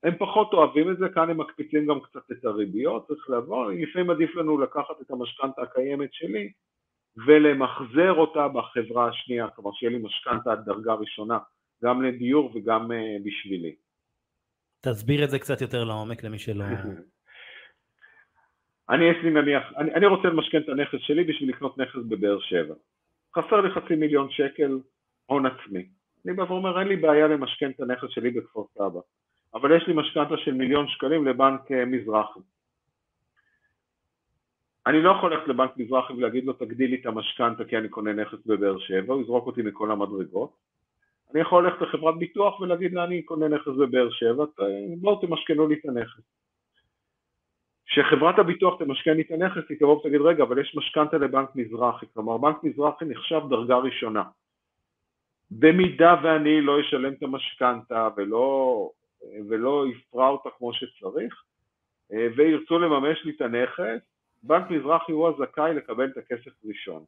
[0.06, 4.10] הם פחות אוהבים את זה, כאן הם מקפיצים גם קצת את הריביות, צריך לבוא, לפעמים
[4.10, 6.52] עדיף לנו לקחת את המשכנתה הקיימת שלי
[7.26, 11.38] ולמחזר אותה בחברה השנייה, כלומר שיהיה לי משכנתה עד דרגה ראשונה,
[11.84, 12.94] גם לדיור וגם uh,
[13.24, 13.74] בשבילי.
[14.80, 16.64] תסביר את זה קצת יותר לעומק למי שלא...
[18.90, 22.40] אני יש לי נניח, אני, אני רוצה למשכן את הנכס שלי בשביל לקנות נכס בבאר
[22.40, 22.74] שבע.
[23.36, 24.78] חסר לי חצי מיליון שקל
[25.26, 25.88] הון עצמי.
[26.26, 29.00] אני בא ואומר, אין לי בעיה למשכן את הנכס שלי בכפר סבא,
[29.56, 32.40] אבל יש לי משכנתה של מיליון שקלים לבנק אה, מזרחי.
[34.86, 38.12] אני לא יכול ללכת לבנק מזרחי ולהגיד לו תגדיל לי את המשכנתה כי אני קונה
[38.12, 40.50] נכס בבאר שבע, הוא יזרוק אותי מכל המדרגות.
[41.32, 44.44] אני יכול ללכת לחברת ביטוח ולהגיד לה אני קונה נכס בבאר שבע,
[45.00, 46.20] בואו תמשכנו לי את הנכס.
[47.86, 52.06] כשחברת הביטוח תמשכן לי את הנכס היא תבוא ותגיד רגע אבל יש משכנתה לבנק מזרחי,
[52.14, 54.22] כלומר בנק מזרחי נחשב דרגה ראשונה.
[55.50, 58.90] במידה ואני לא אשלם את המשכנתה ולא,
[59.48, 61.44] ולא יפרע אותה כמו שצריך
[62.12, 64.06] אה, וירצו לממש לי את הנכס,
[64.42, 67.04] בנק מזרחי הוא הזכאי לקבל את הכסף ראשון.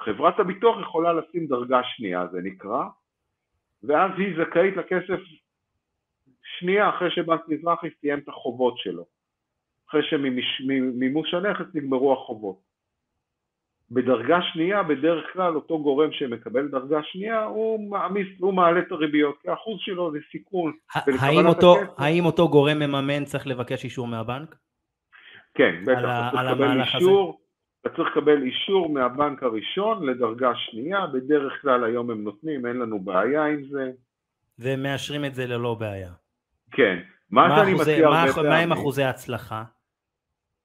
[0.00, 2.84] חברת הביטוח יכולה לשים דרגה שנייה, זה נקרא,
[3.82, 5.20] ואז היא זכאית לכסף
[6.58, 9.06] שנייה אחרי שבנק מזרחי סיים את החובות שלו,
[9.88, 12.69] אחרי שמימוש הנכס נגמרו החובות.
[13.90, 19.34] בדרגה שנייה, בדרך כלל אותו גורם שמקבל דרגה שנייה, הוא מעמיס, הוא מעלה את הריביות,
[19.42, 20.72] כי האחוז שלו זה סיכון.
[20.94, 24.56] האם אותו, האם אותו גורם מממן צריך לבקש אישור מהבנק?
[25.54, 27.40] כן, בטח, אתה צריך לקבל אישור,
[27.80, 33.00] אתה צריך לקבל אישור מהבנק הראשון לדרגה שנייה, בדרך כלל היום הם נותנים, אין לנו
[33.00, 33.90] בעיה עם זה.
[34.58, 36.10] ומאשרים את זה ללא בעיה.
[36.70, 36.98] כן,
[37.30, 37.84] מה, מה הרבה
[38.34, 38.50] פעמים...
[38.50, 39.64] מה הם אחוזי ההצלחה?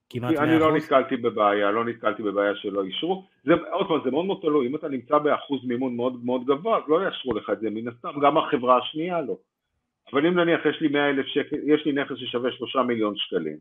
[0.09, 0.39] כמעט 100%?
[0.39, 3.25] אני לא נתקלתי בבעיה, לא נתקלתי בבעיה שלא אישרו.
[3.43, 6.77] זה, עוד פעם, זה מאוד מאוד תלוי, אם אתה נמצא באחוז מימון מאוד מאוד גבוה,
[6.77, 9.37] אז לא יאשרו לך את זה מן הסתם, גם החברה השנייה לא.
[10.13, 13.57] אבל אם נניח יש לי 100 אלף שקל, יש לי נכס ששווה 3 מיליון שקלים,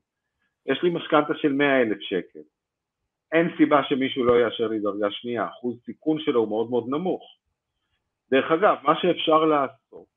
[0.66, 2.40] יש לי משכנתה של 100 אלף שקל,
[3.32, 7.22] אין סיבה שמישהו לא יאשר לי דרגה שנייה, אחוז סיכון שלו הוא מאוד מאוד נמוך.
[8.30, 10.13] דרך אגב, מה שאפשר לעשות,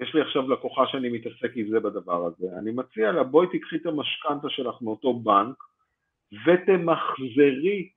[0.00, 3.76] יש לי עכשיו לקוחה שאני מתעסק עם זה בדבר הזה, אני מציע לה בואי תיקחי
[3.76, 5.56] את המשכנתה שלך מאותו בנק
[6.46, 7.88] ותמחזרי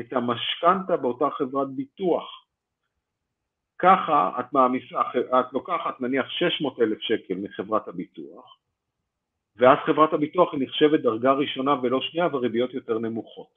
[0.00, 2.42] את המשכנתה באותה חברת ביטוח.
[3.78, 5.00] ככה את מעמיסה,
[5.40, 8.58] את לוקחת נניח 600 אלף שקל מחברת הביטוח,
[9.56, 13.54] ואז חברת הביטוח היא נחשבת דרגה ראשונה ולא שנייה וריביות יותר נמוכות.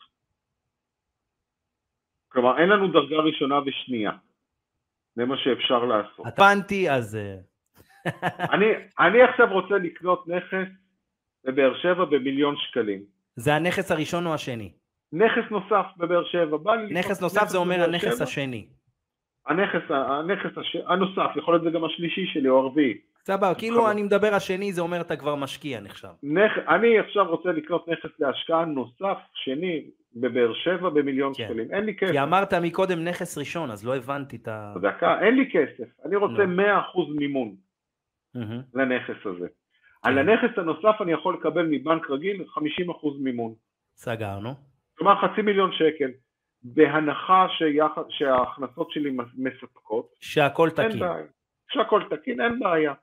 [2.27, 4.11] כלומר אין לנו דרגה ראשונה ושנייה,
[5.15, 6.25] זה מה שאפשר לעשות.
[6.25, 7.17] הבנתי אז...
[8.53, 8.65] אני,
[8.99, 10.67] אני עכשיו רוצה לקנות נכס
[11.45, 12.99] בבאר שבע במיליון שקלים.
[13.35, 14.71] זה הנכס הראשון או השני?
[15.13, 16.93] נכס נוסף בבאר שבע, בא לי...
[16.93, 18.23] נכס נוסף נכס זה אומר הנכס שבע.
[18.23, 18.67] השני.
[19.47, 20.75] הנכס, הנכס הש...
[20.87, 22.97] הנוסף, יכול להיות זה גם השלישי שלי או הרביעי.
[23.25, 26.07] סבבה, כאילו אני מדבר השני, זה אומר אתה כבר משקיע נחשב.
[26.23, 26.51] נכ...
[26.69, 29.83] אני עכשיו רוצה לקנות נכס להשקעה נוסף, שני,
[30.15, 31.43] בבאר שבע במיליון כן.
[31.47, 32.11] שקלים, אין לי כסף.
[32.11, 34.73] כי אמרת מקודם נכס ראשון, אז לא הבנתי את ה...
[34.81, 36.81] דקה, אין לי כסף, אני רוצה לא.
[36.95, 37.55] 100% מימון
[38.36, 38.79] mm-hmm.
[38.79, 39.47] לנכס הזה.
[39.47, 40.09] כן.
[40.09, 42.61] על הנכס הנוסף אני יכול לקבל מבנק רגיל 50%
[43.19, 43.53] מימון.
[43.95, 44.53] סגרנו.
[44.97, 46.11] כלומר חצי מיליון שקל.
[46.63, 47.91] בהנחה שיח...
[48.09, 50.09] שההכנסות שלי מספקות.
[50.21, 50.99] שהכל תקין.
[50.99, 51.25] בעיה.
[51.69, 52.93] שהכל תקין, אין בעיה.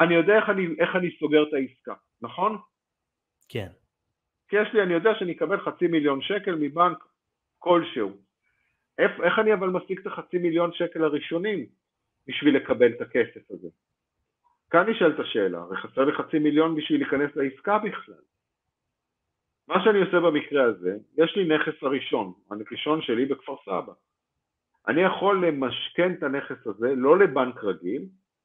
[0.00, 2.58] אני יודע איך אני, איך אני סוגר את העסקה, נכון?
[3.48, 3.68] כן.
[4.48, 6.98] כי יש לי, אני יודע שאני אקבל חצי מיליון שקל מבנק
[7.58, 8.10] כלשהו.
[8.98, 11.66] איך, איך אני אבל משיג את החצי מיליון שקל הראשונים
[12.28, 13.68] בשביל לקבל את הכסף הזה?
[14.72, 18.22] כאן נשאלת השאלה, הרי חסר לי חצי מיליון בשביל להיכנס לעסקה בכלל.
[19.68, 23.92] מה שאני עושה במקרה הזה, יש לי נכס הראשון, הראשון שלי בכפר סבא.
[24.88, 28.02] אני יכול למשכן את הנכס הזה לא לבנק רגיל,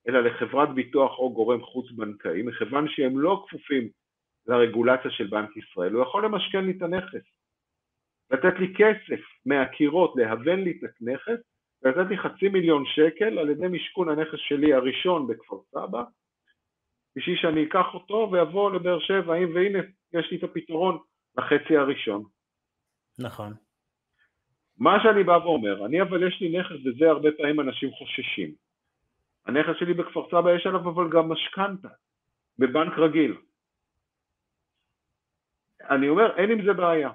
[0.08, 3.90] אלא לחברת ביטוח או גורם חוץ בנקאי, מכיוון שהם לא כפופים
[4.48, 7.26] לרגולציה של בנק ישראל, הוא יכול למשכן לי את הנכס,
[8.32, 11.40] לתת לי כסף מהקירות, להוון לי את הנכס,
[12.10, 16.04] לי חצי מיליון שקל על ידי משכון הנכס שלי הראשון בכפר סבא,
[17.16, 19.80] בשביל שאני אקח אותו ואבוא לבאר שבע, והנה
[20.14, 20.98] יש לי את הפתרון
[21.38, 22.24] לחצי הראשון.
[23.20, 23.54] נכון.
[24.78, 28.52] מה שאני בא ואומר, אני אבל יש לי נכס וזה הרבה פעמים אנשים חוששים.
[29.46, 31.88] הנכס שלי בכפר סבא יש עליו אבל גם משכנתה,
[32.60, 33.38] בבנק רגיל.
[35.90, 37.10] אני אומר, אין עם זה בעיה.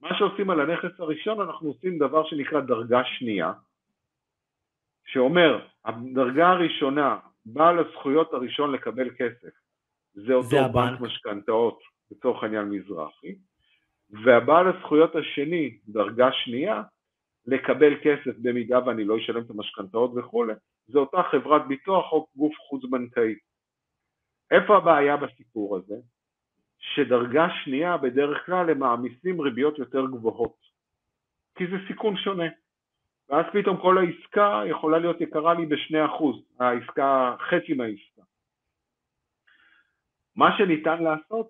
[0.00, 3.52] מה שעושים על הנכס הראשון, אנחנו עושים דבר שנקרא דרגה שנייה,
[5.12, 9.54] שאומר, הדרגה הראשונה, בעל הזכויות הראשון לקבל כסף,
[10.14, 11.78] זה אותו זה בנק משכנתאות,
[12.10, 13.34] לצורך העניין מזרחי,
[14.24, 16.82] והבעל הזכויות השני, דרגה שנייה,
[17.46, 20.52] לקבל כסף במידה ואני לא אשלם את המשכנתאות וכולי,
[20.86, 23.34] זה אותה חברת ביטוח או גוף חוץ בנקאי.
[24.50, 25.94] איפה הבעיה בסיפור הזה?
[26.78, 30.56] שדרגה שנייה בדרך כלל הם מעמיסים ריביות יותר גבוהות,
[31.54, 32.61] כי זה סיכון שונה.
[33.32, 38.22] ואז פתאום כל העסקה יכולה להיות יקרה לי בשני אחוז, העסקה, חצי מהעסקה.
[40.36, 41.48] מה שניתן לעשות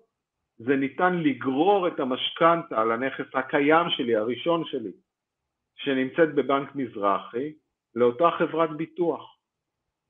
[0.57, 4.91] זה ניתן לגרור את המשכנתה על הנכס הקיים שלי, הראשון שלי,
[5.75, 7.53] שנמצאת בבנק מזרחי
[7.95, 9.37] לאותה חברת ביטוח.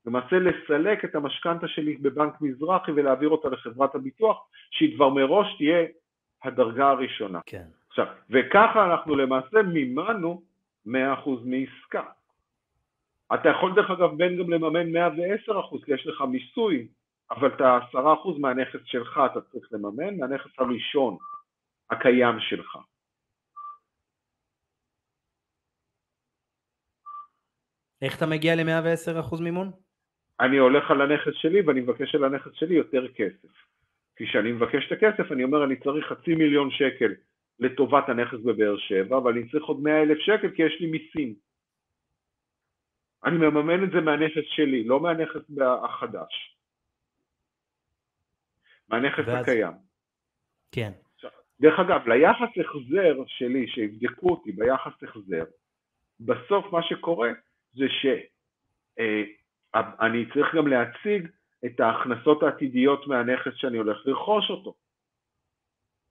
[0.06, 5.86] למעשה לסלק את המשכנתה שלי בבנק מזרחי ולהעביר אותה לחברת הביטוח, שהיא כבר מראש תהיה
[6.44, 7.40] הדרגה הראשונה.
[7.46, 7.66] כן.
[7.88, 10.42] עכשיו, וככה אנחנו למעשה מימנו
[10.86, 10.90] 100%
[11.44, 12.02] מעסקה.
[13.34, 16.88] אתה יכול דרך אגב בין גם לממן 110% כי יש לך מיסוי,
[17.30, 21.16] אבל את ה-10% מהנכס שלך אתה צריך לממן, מהנכס הראשון
[21.90, 22.78] הקיים שלך.
[28.02, 29.70] איך אתה מגיע ל-110% מימון?
[30.40, 33.54] אני הולך על הנכס שלי ואני מבקש על הנכס שלי יותר כסף.
[34.16, 37.14] כי כשאני מבקש את הכסף אני אומר אני צריך חצי מיליון שקל
[37.58, 41.34] לטובת הנכס בבאר שבע, אבל אני צריך עוד 100 אלף שקל כי יש לי מיסים.
[43.24, 45.40] אני מממן את זה מהנכס שלי, לא מהנכס
[45.84, 46.56] החדש.
[48.88, 49.42] מהנכס ואז...
[49.42, 49.72] הקיים.
[50.72, 50.92] כן.
[51.60, 55.44] דרך אגב, ליחס החזר שלי, שיבדקו אותי ביחס החזר,
[56.20, 57.30] בסוף מה שקורה
[57.74, 58.18] זה שאני
[60.00, 61.28] אה, צריך גם להציג
[61.64, 64.74] את ההכנסות העתידיות מהנכס שאני הולך לרכוש אותו.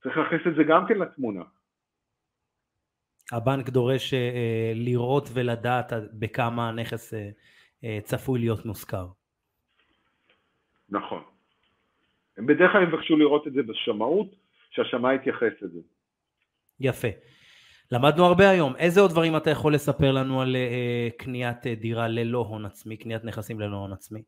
[0.04, 1.44] צריך להכניס את זה גם כן לתמונה.
[3.32, 7.30] הבנק דורש אה, לראות ולדעת בכמה הנכס אה,
[7.84, 9.08] אה, צפוי להיות מושכר.
[10.90, 11.24] נכון.
[12.38, 14.28] הם בדרך כלל יבקשו לראות את זה בשמאות,
[14.72, 15.80] שהשמאי יתייחס לזה.
[16.80, 17.08] יפה.
[17.92, 18.76] למדנו הרבה היום.
[18.76, 23.24] איזה עוד דברים אתה יכול לספר לנו על אה, קניית דירה ללא הון עצמי, קניית
[23.24, 24.24] נכסים ללא הון עצמי?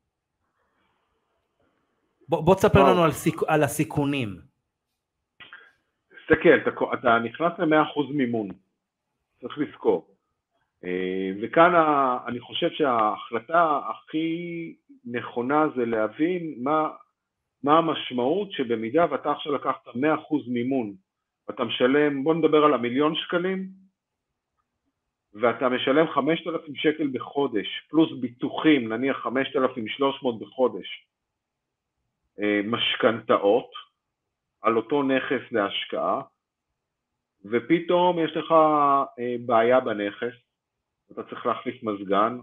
[2.30, 3.44] בוא, בוא תספר לנו על, סיכ...
[3.48, 4.55] על הסיכונים.
[6.26, 8.48] תסתכל, אתה, אתה נכנס ל-100% מימון,
[9.42, 10.08] צריך לזכור.
[10.84, 11.74] אה, וכאן
[12.28, 16.90] אני חושב שההחלטה הכי נכונה זה להבין מה,
[17.64, 19.92] מה המשמעות שבמידה ואתה עכשיו לקחת 100%
[20.48, 20.94] מימון
[21.48, 23.68] ואתה משלם, בוא נדבר על המיליון שקלים,
[25.34, 31.08] ואתה משלם 5,000 שקל בחודש, פלוס ביטוחים, נניח 5,300 בחודש,
[32.40, 33.85] אה, משכנתאות
[34.66, 36.22] על אותו נכס להשקעה,
[37.46, 38.52] ופתאום יש לך
[39.20, 40.36] אה, בעיה בנכס,
[41.12, 42.38] אתה צריך להחליף מזגן,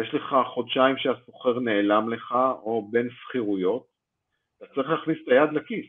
[0.00, 3.86] יש לך חודשיים שהסוחר נעלם לך או בין שכירויות,
[4.56, 5.86] אתה צריך להכניס את היד לכיס.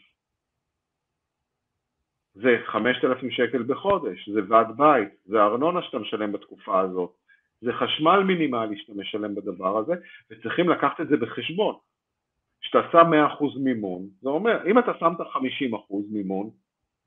[2.34, 7.14] זה 5,000 שקל בחודש, זה ועד בית, זה ארנונה שאתה משלם בתקופה הזאת,
[7.62, 9.94] זה חשמל מינימלי שאתה משלם בדבר הזה,
[10.30, 11.76] וצריכים לקחת את זה בחשבון.
[12.64, 15.24] כשאתה שם 100% מימון, זה אומר, אם אתה שמת 50%
[16.12, 16.50] מימון,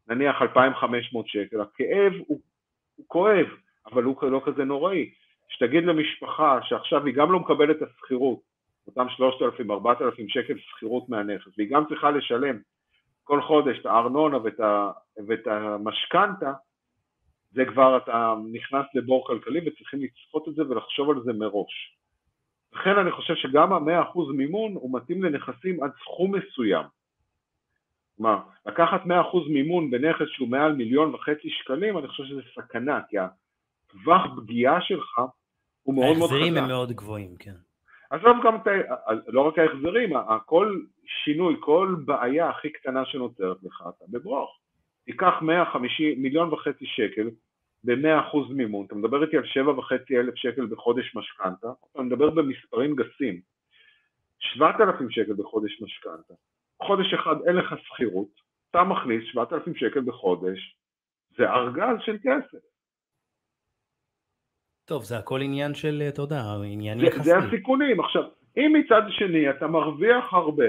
[0.08, 2.40] נניח 2,500 שקל, הכאב הוא,
[2.96, 3.46] הוא כואב,
[3.86, 5.10] אבל הוא לא כזה נוראי.
[5.48, 8.40] שתגיד למשפחה שעכשיו היא גם לא מקבלת את השכירות,
[8.86, 12.58] אותם 3,000, 4,000 שקל שכירות מהנכס, והיא גם צריכה לשלם
[13.24, 14.60] כל חודש את הארנונה ואת,
[15.26, 16.52] ואת המשכנתה,
[17.52, 21.96] זה כבר אתה נכנס לבור כלכלי וצריכים לצפות את זה ולחשוב על זה מראש.
[22.80, 26.84] לכן אני חושב שגם ה-100% מימון הוא מתאים לנכסים עד סכום מסוים.
[28.16, 29.08] כלומר, לקחת 100%
[29.48, 35.20] מימון בנכס שהוא מעל מיליון וחצי שקלים, אני חושב שזה סכנה, כי הטווח פגיעה שלך
[35.82, 36.32] הוא מאוד מאוד חזק.
[36.32, 37.54] ההחזרים הם מאוד גבוהים, כן.
[38.10, 38.70] עזוב גם את ה...
[39.28, 40.10] לא רק ההחזרים,
[40.46, 44.58] כל שינוי, כל בעיה הכי קטנה שנוצרת לך, אתה בברוך.
[45.04, 47.30] תיקח 150, מיליון וחצי שקל
[47.86, 53.40] ב-100% מימון, אתה מדבר איתי על 7.5 אלף שקל בחודש משכנתה, אתה מדבר במספרים גסים,
[54.38, 56.34] 7,000 שקל בחודש משכנתה,
[56.82, 60.76] חודש אחד אין לך שכירות, אתה מכניס 7,000 שקל בחודש,
[61.36, 62.58] זה ארגז של כסף.
[64.84, 67.22] טוב, זה הכל עניין של, אתה יודע, עניין יחסי.
[67.22, 68.00] זה הסיכונים.
[68.00, 68.22] עכשיו,
[68.56, 70.68] אם מצד שני אתה מרוויח הרבה,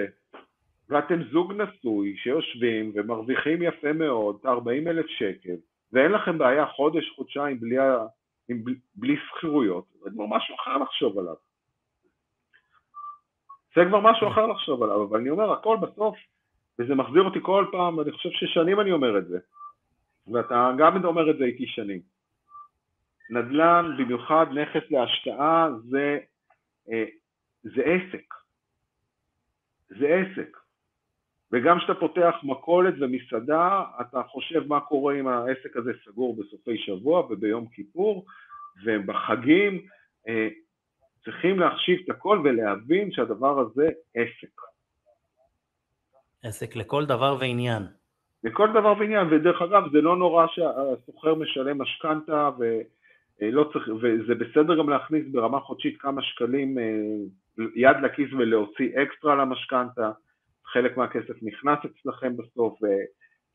[0.90, 5.56] ואתם זוג נשוי שיושבים ומרוויחים יפה מאוד, 40 אלף שקל,
[5.94, 7.76] ואין לכם בעיה חודש, חודשיים בלי,
[8.96, 11.36] בלי שכירויות, זה כבר משהו אחר לחשוב עליו.
[13.76, 16.18] זה כבר משהו אחר לחשוב עליו, אבל אני אומר, הכל בסוף,
[16.80, 19.40] וזה מחזיר אותי כל פעם, אני חושב ששנים אני אומר את זה,
[20.28, 22.02] ואתה גם אומר את זה איתי שנים.
[23.30, 26.18] נדל"ן, במיוחד נכס להשקעה, זה,
[26.92, 27.06] אה,
[27.64, 28.34] זה עסק.
[29.90, 30.58] זה עסק.
[31.52, 37.20] וגם כשאתה פותח מכולת ומסעדה, אתה חושב מה קורה אם העסק הזה סגור בסופי שבוע
[37.20, 38.26] וביום כיפור,
[38.86, 39.82] ובחגים
[40.28, 40.48] אה,
[41.26, 44.62] צריכים להחשיב את הכל ולהבין שהדבר הזה עסק.
[46.44, 47.84] עסק לכל דבר ועניין.
[48.44, 54.78] לכל דבר ועניין, ודרך אגב זה לא נורא שהסוחר משלם משכנתה ולא צריך, וזה בסדר
[54.78, 56.84] גם להכניס ברמה חודשית כמה שקלים אה,
[57.76, 60.12] יד לכיס ולהוציא אקסטרה למשכנתה.
[60.68, 62.80] חלק מהכסף נכנס אצלכם בסוף,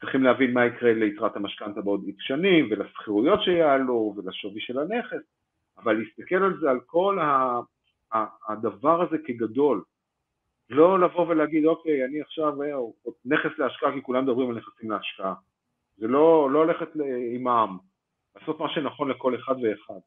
[0.01, 5.23] צריכים להבין מה יקרה ליתרת המשכנתה בעוד איקס שנים, ולשכירויות שיעלו, ולשווי של הנכס,
[5.79, 7.61] אבל להסתכל על זה, על כל ה,
[8.15, 9.83] ה, הדבר הזה כגדול.
[10.71, 12.69] לא לבוא ולהגיד, אוקיי, אני עכשיו, אה,
[13.25, 15.35] נכס להשקעה, כי כולם מדברים על נכסים להשקעה.
[15.97, 16.89] זה לא, לא ללכת
[17.35, 17.79] עם העם,
[18.37, 20.01] לעשות מה שנכון לכל אחד ואחד.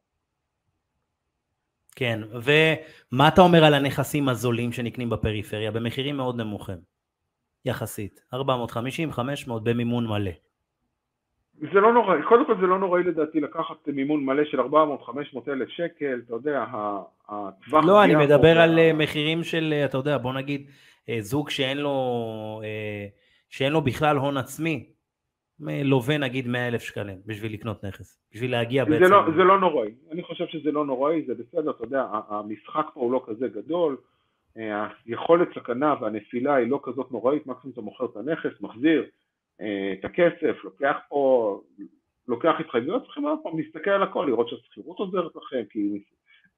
[1.96, 6.78] כן, ומה אתה אומר על הנכסים הזולים שנקנים בפריפריה, במחירים מאוד נמוכים,
[7.66, 10.30] יחסית, 450, 500 במימון מלא.
[11.60, 14.64] זה לא נוראי, קודם כל זה לא נוראי לדעתי לקחת מימון מלא של 400-500
[15.48, 16.64] אלף שקל, אתה יודע,
[17.28, 17.84] הטווח...
[17.84, 20.70] לא, אני מדבר על אה, מחירים של, אה, אתה יודע, בוא נגיד,
[21.08, 22.60] אה, זוג שאין לו,
[23.50, 24.86] שאין לו בכלל הון עצמי,
[25.60, 29.12] לווה נגיד 100 אלף שקלים בשביל לקנות נכס, בשביל להגיע זה בעצם...
[29.12, 33.00] לא, זה לא נוראי, אני חושב שזה לא נוראי, זה בסדר, אתה יודע, המשחק פה
[33.00, 33.96] הוא לא כזה גדול,
[34.56, 39.04] היכולת סכנה והנפילה היא לא כזאת נוראית, מקסימום אתה מוכר את הנכס, מחזיר
[39.60, 41.60] אה, את הכסף, לוקח פה,
[42.28, 46.02] לוקח התחייבויות, צריכים עוד פעם להסתכל על הכל, לראות שהשכירות עוזרת לכם, כי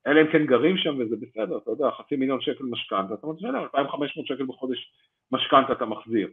[0.06, 3.66] אלא אם כן גרים שם וזה בסדר, אתה יודע, חצי מיליון שקל משכנתה, אתה אומר,
[3.74, 4.92] 2,500 שקל בחודש
[5.32, 6.28] משכנתה אתה מחזיר.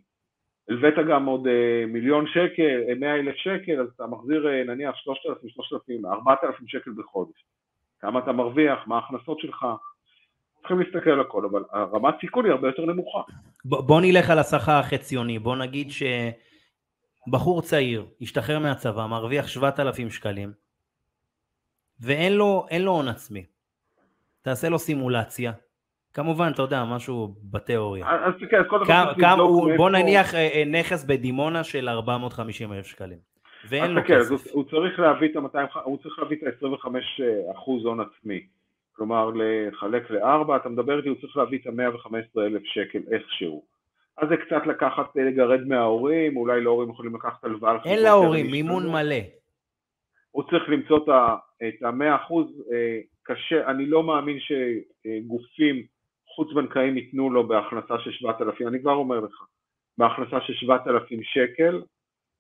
[0.70, 5.49] הלווית גם עוד אה, מיליון שקל, 100 אה, אלף שקל, אז אתה מחזיר נניח 3,000,
[5.49, 7.45] 3,000, 4,000 שקל בחודש.
[7.99, 9.66] כמה אתה מרוויח, מה ההכנסות שלך,
[10.68, 13.20] צריכים להסתכל על הכל, אבל הרמת סיכון היא הרבה יותר נמוכה.
[13.66, 15.88] בוא, בוא נלך על השכר החציוני, בוא נגיד
[17.28, 20.51] שבחור צעיר, השתחרר מהצבא, מרוויח 7,000 שקלים,
[22.01, 23.45] ואין לו הון עצמי.
[24.41, 25.51] תעשה לו סימולציה,
[26.13, 28.05] כמובן, אתה יודע, משהו בתיאוריה.
[28.09, 29.78] אז כן, קודם כל...
[29.78, 33.18] בוא נניח אה, אה, נכס בדימונה של 450 אלף שקלים.
[33.70, 34.32] ואין לו כסף.
[34.32, 36.88] אז הוא צריך להביא את ה-25 הוא צריך להביא את ה-25
[37.55, 38.47] אחוז הון עצמי.
[38.98, 43.66] כלומר, לחלק לארבע, אתה מדבר איתי, הוא צריך להביא את ה-115 אלף שקל איכשהו.
[44.18, 47.78] אז זה קצת לקחת, אה, לגרד מההורים, אולי להורים יכולים לקחת הלוואה.
[47.86, 49.16] אין להורים, מימון מלא.
[50.32, 50.98] הוא צריך למצוא
[51.68, 52.64] את ה-100 אחוז,
[53.24, 55.84] קשה, אני לא מאמין שגופים
[56.36, 59.43] חוץ בנקאים ייתנו לו בהכנסה של 7,000, אני כבר אומר לך,
[59.98, 61.82] בהכנסה של 7,000 שקל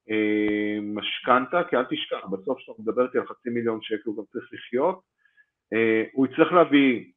[0.09, 4.23] אה, משכנתה, כי אל תשכח, בסוף כשאתה מדבר איתי על חצי מיליון שקל הוא גם
[4.31, 5.14] צריך לחיות, אה,
[6.13, 7.11] הוא יצטרך להביא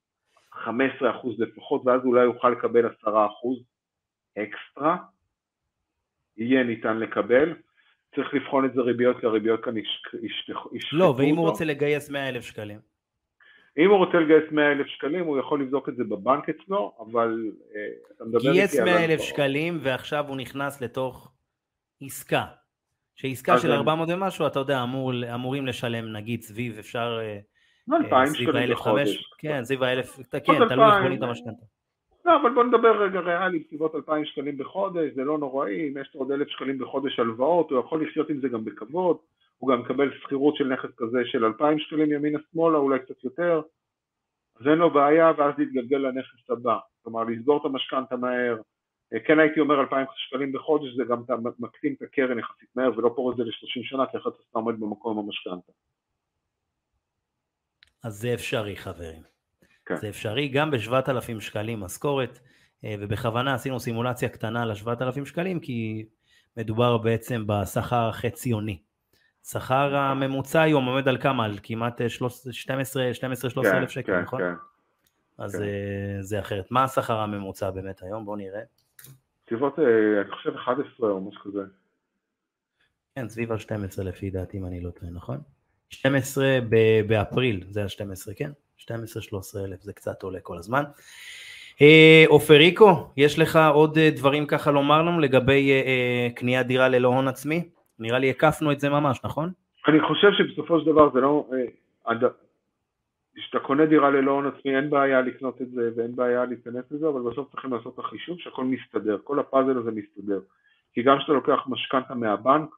[0.54, 0.68] 15%
[1.38, 3.08] לפחות ואז אולי יוכל לקבל 10%
[4.38, 4.96] אקסטרה,
[6.36, 7.54] יהיה ניתן לקבל,
[8.14, 9.74] צריך לבחון את זה ריביות כי הריביות כאן
[10.22, 12.78] ישתחו לא, ואם הוא רוצה לגייס 100,000 שקלים?
[13.78, 17.50] אם הוא רוצה לגייס 100 אלף שקלים הוא יכול לבדוק את זה בבנק אצלו, אבל
[17.74, 18.54] אה, אתה מדבר איתי על...
[18.54, 21.32] גייס 100 אלף שקלים ועכשיו הוא נכנס לתוך
[22.02, 22.44] עסקה.
[23.14, 27.18] שעסקה של 400 ומשהו, אתה יודע, אמור, אמורים לשלם נגיד סביב, אפשר...
[27.92, 29.32] 2,000 אה, שקלים בחודש.
[29.38, 31.64] כן, סביב האלף, כן, תלוי איך בונים את המשכנתה.
[32.24, 36.10] לא, אבל בוא נדבר רגע ריאלי, בסביבות 2,000 שקלים בחודש, זה לא נוראי, אם יש
[36.14, 39.16] לו עוד 1,000 שקלים בחודש הלוואות, הוא יכול לחיות עם זה גם בכבוד.
[39.58, 43.62] הוא גם מקבל שכירות של נכס כזה של 2,000 שקלים ימינה שמאלה, אולי קצת יותר,
[44.60, 48.56] אז אין לו בעיה ואז להתגלגל לנכס הבא, כלומר לסגור את המשכנתה מהר,
[49.12, 51.22] אה, כן הייתי אומר 2,000 שקלים בחודש, זה גם
[51.58, 54.80] מקטין את הקרן יחסית מהר ולא פורט את זה ל-30 שנה, כי אחרת אתה עומד
[54.80, 55.72] במקום המשכנתה.
[58.04, 59.22] אז זה אפשרי חברים.
[59.86, 59.96] כן.
[59.96, 62.38] זה אפשרי גם ב-7,000 שקלים משכורת,
[62.84, 66.06] אה, ובכוונה עשינו סימולציה קטנה ל-7,000 שקלים, כי
[66.56, 68.78] מדובר בעצם בשכר החציוני.
[69.44, 71.44] שכר הממוצע היום עומד על כמה?
[71.44, 72.04] על כמעט 12-13
[73.62, 74.40] כן, אלף שקל, כן, נכון?
[74.40, 74.54] כן.
[75.38, 75.62] אז כן.
[75.62, 76.70] אה, זה אחרת.
[76.70, 78.24] מה השכר הממוצע באמת היום?
[78.24, 78.62] בואו נראה.
[79.48, 81.60] סביבות, אה, אני חושב 11 או משהו כזה.
[83.14, 85.40] כן, סביב ה-12 לפי דעתי, אם אני לא טועה, נכון?
[85.90, 86.58] 12
[87.06, 88.50] באפריל, זה ה-12, כן?
[88.80, 88.90] 12-13
[89.64, 90.82] אלף, זה קצת עולה כל הזמן.
[91.82, 95.70] אה, עופריקו, יש לך עוד דברים ככה לומר לנו לגבי
[96.34, 97.68] קניית דירה ללא הון עצמי?
[97.98, 99.50] נראה לי הקפנו את זה ממש, נכון?
[99.88, 101.46] אני חושב שבסופו של דבר זה לא...
[101.52, 102.14] אה,
[103.38, 107.08] כשאתה קונה דירה ללא הון עצמי אין בעיה לקנות את זה ואין בעיה להיכנס לזה,
[107.08, 110.40] אבל בסוף צריכים לעשות את החישוב שהכל מסתדר, כל הפאזל הזה מסתדר.
[110.92, 112.70] כי גם כשאתה לוקח משכנתה מהבנק,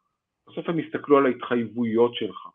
[0.49, 2.49] בסוף הם יסתכלו על ההתחייבויות שלך.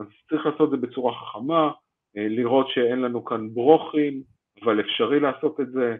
[0.00, 1.70] אז צריך לעשות את זה בצורה חכמה,
[2.16, 4.22] אה, לראות שאין לנו כאן ברוכים,
[4.62, 5.96] אבל אפשרי לעשות את זה,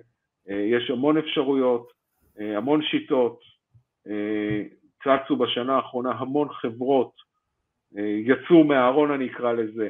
[0.51, 1.99] אה, יש המון אפשרויות,
[2.57, 3.41] המון שיטות,
[5.05, 7.13] צצו בשנה האחרונה המון חברות,
[7.97, 9.89] אה, יצאו מהארון אני אקרא לזה,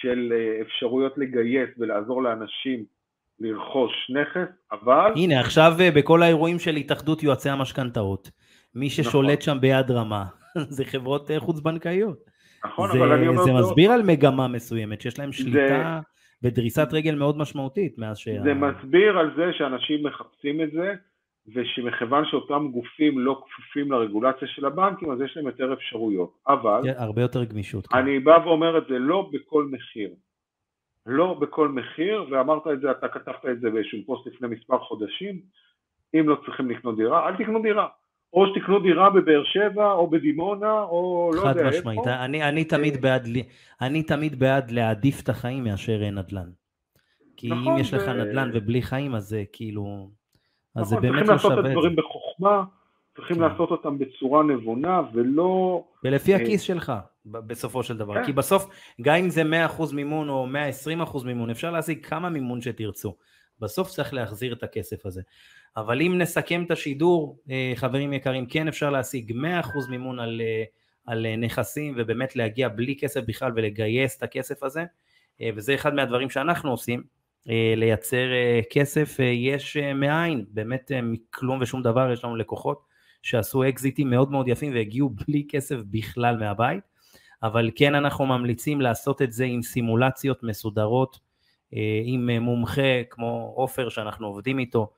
[0.00, 2.84] של אה, אפשרויות לגייס ולעזור לאנשים
[3.40, 5.12] לרכוש נכס, אבל...
[5.16, 8.30] הנה, עכשיו אה, בכל האירועים של התאחדות יועצי המשכנתאות,
[8.74, 9.54] מי ששולט נכון.
[9.54, 10.24] שם ביד רמה
[10.76, 12.31] זה חברות חוץ-בנקאיות.
[12.64, 13.42] נכון, זה, אבל אני אומר...
[13.42, 16.00] זה מסביר על מגמה מסוימת, שיש להם שליטה
[16.42, 16.48] זה...
[16.48, 18.42] ודריסת רגל מאוד משמעותית מאז שה...
[18.42, 20.94] זה מסביר על זה שאנשים מחפשים את זה,
[21.54, 26.38] ושמכיוון שאותם גופים לא כפופים לרגולציה של הבנקים, אז יש להם יותר אפשרויות.
[26.48, 26.80] אבל...
[26.96, 27.86] הרבה יותר גמישות.
[27.86, 27.98] כן.
[27.98, 30.10] אני בא ואומר את זה לא בכל מחיר.
[31.06, 35.40] לא בכל מחיר, ואמרת את זה, אתה כתבת את זה באיזשהו פוסט לפני מספר חודשים,
[36.14, 37.88] אם לא צריכים לקנות דירה, אל תקנו דירה.
[38.32, 41.70] או שתקנו דירה בבאר שבע, או בדימונה, או לא יודע איפה.
[41.70, 43.28] חד משמעית, אני, אני, תמיד אה, בעד,
[43.80, 46.50] אני תמיד בעד להעדיף את החיים מאשר נדל"ן.
[47.36, 48.12] כי נכון, אם יש לך ו...
[48.12, 50.10] נדל"ן ובלי חיים, אז זה כאילו...
[50.76, 51.64] אז נכון, זה באמת לא שווה את זה.
[51.64, 52.64] צריכים לעשות את הדברים בחוכמה,
[53.16, 53.42] צריכים כן.
[53.42, 55.84] לעשות אותם בצורה נבונה, ולא...
[56.04, 56.92] ולפי אה, הכיס שלך,
[57.26, 58.14] בסופו של דבר.
[58.14, 58.24] כן.
[58.24, 58.66] כי בסוף,
[59.02, 59.42] גם אם זה
[59.78, 60.46] 100% מימון או
[61.12, 63.14] 120% מימון, אפשר להשיג כמה מימון שתרצו.
[63.60, 65.22] בסוף צריך להחזיר את הכסף הזה.
[65.76, 70.64] אבל אם נסכם את השידור, אה, חברים יקרים, כן אפשר להשיג 100% מימון על, אה,
[71.06, 74.84] על נכסים ובאמת להגיע בלי כסף בכלל ולגייס את הכסף הזה,
[75.56, 77.02] וזה אחד מהדברים שאנחנו עושים.
[77.48, 82.82] אה, לייצר אה, כסף אה, יש מאין, באמת מכלום ושום דבר יש לנו לקוחות
[83.22, 86.84] שעשו אקזיטים מאוד מאוד יפים והגיעו בלי כסף בכלל מהבית,
[87.42, 91.32] אבל כן אנחנו ממליצים לעשות את זה עם סימולציות מסודרות,
[92.04, 94.90] עם מומחה כמו עופר שאנחנו עובדים איתו,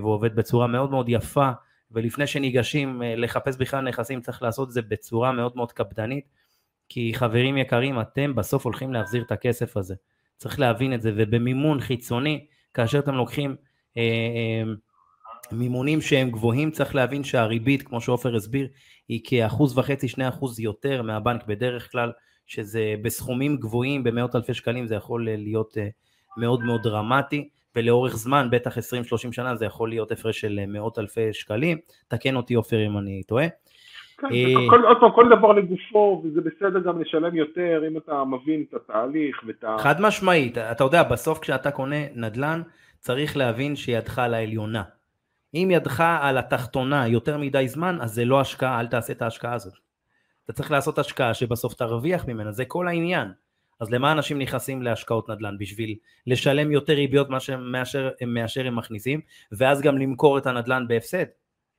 [0.00, 1.50] והוא עובד בצורה מאוד מאוד יפה,
[1.90, 6.24] ולפני שניגשים לחפש בכלל נכסים צריך לעשות את זה בצורה מאוד מאוד קפדנית,
[6.88, 9.94] כי חברים יקרים, אתם בסוף הולכים להחזיר את הכסף הזה.
[10.36, 13.56] צריך להבין את זה, ובמימון חיצוני, כאשר אתם לוקחים
[13.96, 14.72] אה, אה,
[15.52, 18.68] מימונים שהם גבוהים, צריך להבין שהריבית, כמו שעופר הסביר,
[19.08, 22.12] היא כאחוז וחצי, שני אחוז יותר מהבנק בדרך כלל,
[22.46, 25.88] שזה בסכומים גבוהים, במאות אלפי שקלים, זה יכול להיות אה,
[26.36, 28.80] מאוד מאוד דרמטי, ולאורך זמן, בטח 20-30
[29.32, 31.78] שנה, זה יכול להיות הפרש של מאות אלפי שקלים.
[32.08, 33.46] תקן אותי עופר אם אני טועה.
[34.18, 38.64] כן, אה, עוד פעם, כל דבר לגופו, וזה בסדר גם לשלם יותר, אם אתה מבין
[38.68, 39.76] את התהליך ואת ה...
[39.78, 42.62] חד משמעית, אתה יודע, בסוף כשאתה קונה נדל"ן,
[42.98, 44.82] צריך להבין שידך על העליונה.
[45.54, 49.54] אם ידך על התחתונה יותר מדי זמן, אז זה לא השקעה, אל תעשה את ההשקעה
[49.54, 49.74] הזאת.
[50.44, 53.28] אתה צריך לעשות השקעה שבסוף תרוויח ממנה, זה כל העניין.
[53.80, 55.58] אז למה אנשים נכנסים להשקעות נדל"ן?
[55.58, 55.96] בשביל
[56.26, 59.20] לשלם יותר ריביות מאשר, מאשר, מאשר הם מכניסים,
[59.52, 61.26] ואז גם למכור את הנדל"ן בהפסד.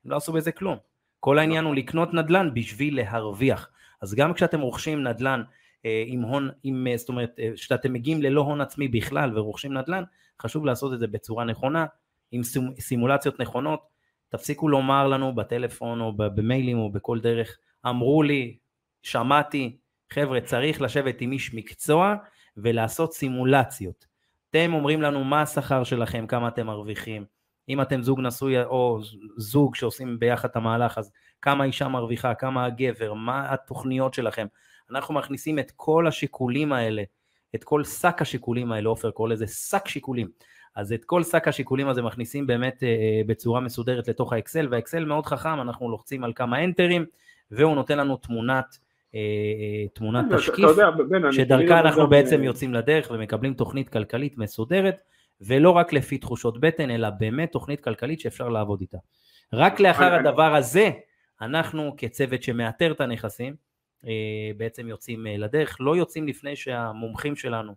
[0.04, 0.76] הם לא עשו בזה כלום.
[1.20, 3.70] כל העניין הוא לקנות נדל"ן בשביל להרוויח.
[4.02, 5.42] אז גם כשאתם רוכשים נדל"ן
[5.84, 9.72] אה, עם הון, עם, אה, זאת אומרת, אה, כשאתם מגיעים ללא הון עצמי בכלל ורוכשים
[9.72, 10.02] נדל"ן,
[10.42, 11.86] חשוב לעשות את זה בצורה נכונה,
[12.32, 12.42] עם
[12.78, 13.80] סימולציות נכונות.
[14.28, 18.56] תפסיקו לומר לנו בטלפון או במיילים או בכל דרך, אמרו לי,
[19.02, 19.76] שמעתי,
[20.12, 22.14] חבר'ה, צריך לשבת עם איש מקצוע
[22.56, 24.06] ולעשות סימולציות.
[24.50, 27.24] אתם אומרים לנו מה השכר שלכם, כמה אתם מרוויחים,
[27.68, 29.00] אם אתם זוג נשוי או
[29.36, 34.46] זוג שעושים ביחד את המהלך, אז כמה אישה מרוויחה, כמה הגבר, מה התוכניות שלכם.
[34.90, 37.02] אנחנו מכניסים את כל השיקולים האלה,
[37.54, 40.28] את כל שק השיקולים האלה, עופר קורא לזה שק שיקולים.
[40.76, 45.04] אז את כל שק השיקולים הזה מכניסים באמת אה, אה בצורה מסודרת לתוך האקסל, והאקסל
[45.04, 47.06] מאוד חכם, אנחנו לוחצים על כמה אנטרים,
[47.50, 48.78] והוא נותן לנו תמונת,
[49.94, 50.66] תמונת תשקיף,
[51.30, 55.00] שדרכה אנחנו בעצם יוצאים לדרך ומקבלים תוכנית כלכלית מסודרת.
[55.40, 58.98] ולא רק לפי תחושות בטן, אלא באמת תוכנית כלכלית שאפשר לעבוד איתה.
[59.52, 60.90] רק לאחר הדבר הזה,
[61.40, 63.54] אנחנו כצוות שמאתר את הנכסים,
[64.06, 67.74] אה, בעצם יוצאים אה, לדרך, לא יוצאים לפני שהמומחים שלנו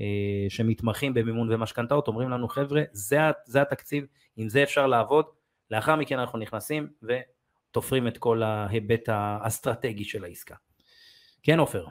[0.00, 5.24] אה, שמתמחים במימון ומשכנתאות אומרים לנו חבר'ה זה, זה התקציב, עם זה אפשר לעבוד,
[5.70, 10.54] לאחר מכן אנחנו נכנסים ותופרים את כל ההיבט האסטרטגי של העסקה.
[11.42, 11.84] כן עופר.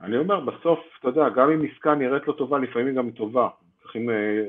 [0.00, 3.48] אני אומר בסוף, אתה יודע, גם אם עסקה נראית לא טובה, לפעמים היא גם טובה.
[3.82, 4.44] צריכים אה,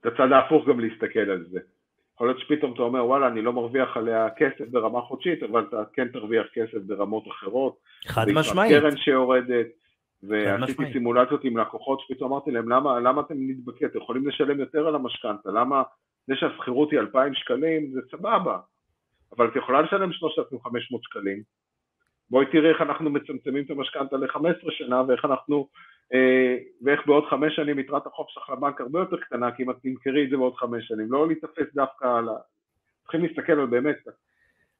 [0.00, 1.60] את הצד ההפוך גם להסתכל על זה.
[2.14, 5.82] יכול להיות שפתאום אתה אומר וואלה אני לא מרוויח עליה כסף ברמה חודשית אבל אתה
[5.92, 7.76] כן תרוויח כסף ברמות אחרות.
[8.06, 8.72] חד משמעית.
[8.72, 9.66] קרן שיורדת
[10.22, 14.86] ועשיתי סימולציות עם לקוחות שפתאום אמרתי להם למה, למה אתם נדבקים, אתם יכולים לשלם יותר
[14.88, 15.82] על המשכנתה, למה
[16.26, 18.58] זה שהשכירות היא 2,000 שקלים זה סבבה
[19.36, 21.42] אבל את יכולה לשלם 3,500 שקלים
[22.30, 25.68] בואי תראי איך אנחנו מצמצמים את המשכנתה ל-15 שנה ואיך אנחנו
[26.14, 29.76] אה, ואיך בעוד חמש שנים יתרת החוב שלך לבנק הרבה יותר קטנה, כי אם את
[29.82, 32.32] תמכרי את זה בעוד חמש שנים, לא להיתפס דווקא על ה...
[33.02, 33.96] צריכים להסתכל על באמת,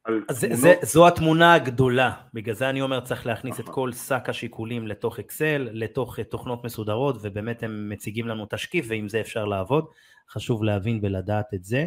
[0.04, 0.60] על זה, תמונות.
[0.60, 5.18] זה, זו התמונה הגדולה, בגלל זה אני אומר צריך להכניס את כל שק השיקולים לתוך
[5.18, 9.84] אקסל, לתוך אה, תוכנות מסודרות, ובאמת הם מציגים לנו תשקיף, ועם זה אפשר לעבוד,
[10.30, 11.86] חשוב להבין ולדעת את זה,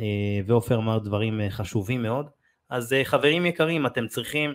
[0.00, 2.26] אה, ועופר אמר דברים חשובים מאוד.
[2.70, 4.54] אז חברים יקרים, אתם צריכים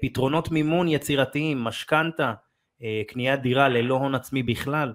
[0.00, 2.34] פתרונות מימון יצירתיים, משכנתה,
[2.82, 4.94] אה, קניית דירה ללא הון עצמי בכלל,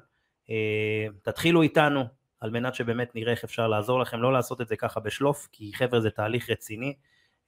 [0.49, 2.03] אה, תתחילו איתנו
[2.39, 5.71] על מנת שבאמת נראה איך אפשר לעזור לכם, לא לעשות את זה ככה בשלוף, כי
[5.75, 6.93] חבר'ה זה תהליך רציני,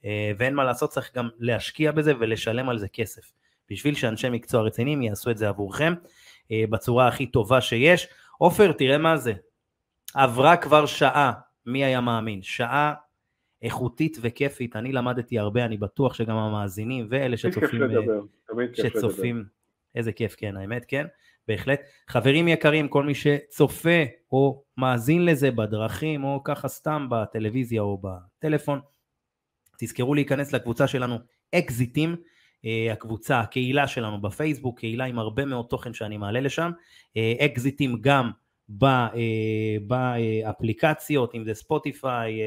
[0.06, 3.32] אה, ואין מה לעשות, צריך גם להשקיע בזה ולשלם על זה כסף,
[3.70, 5.94] בשביל שאנשי מקצוע רציניים יעשו את זה עבורכם
[6.52, 8.08] בצורה הכי טובה שיש.
[8.38, 9.34] עופר, תראה מה זה,
[10.14, 11.32] עברה כבר שעה
[11.66, 12.42] מי היה מאמין?
[12.44, 12.94] שעה
[13.62, 17.82] איכותית וכיפית, אני למדתי הרבה, אני בטוח שגם המאזינים ואלה שצופים,
[18.74, 19.46] כיף שצופים.
[19.96, 21.06] איזה כיף, כן, האמת, כן,
[21.48, 21.80] בהחלט.
[22.08, 28.80] חברים יקרים, כל מי שצופה או מאזין לזה בדרכים, או ככה סתם בטלוויזיה או בטלפון,
[29.78, 31.18] תזכרו להיכנס לקבוצה שלנו,
[31.56, 32.16] אקזיטים,
[32.66, 36.72] אה, הקבוצה, הקהילה שלנו בפייסבוק, קהילה עם הרבה מאוד תוכן שאני מעלה לשם,
[37.18, 38.32] אה, אקזיטים גם אה,
[39.88, 42.40] באפליקציות, אם זה ספוטיפיי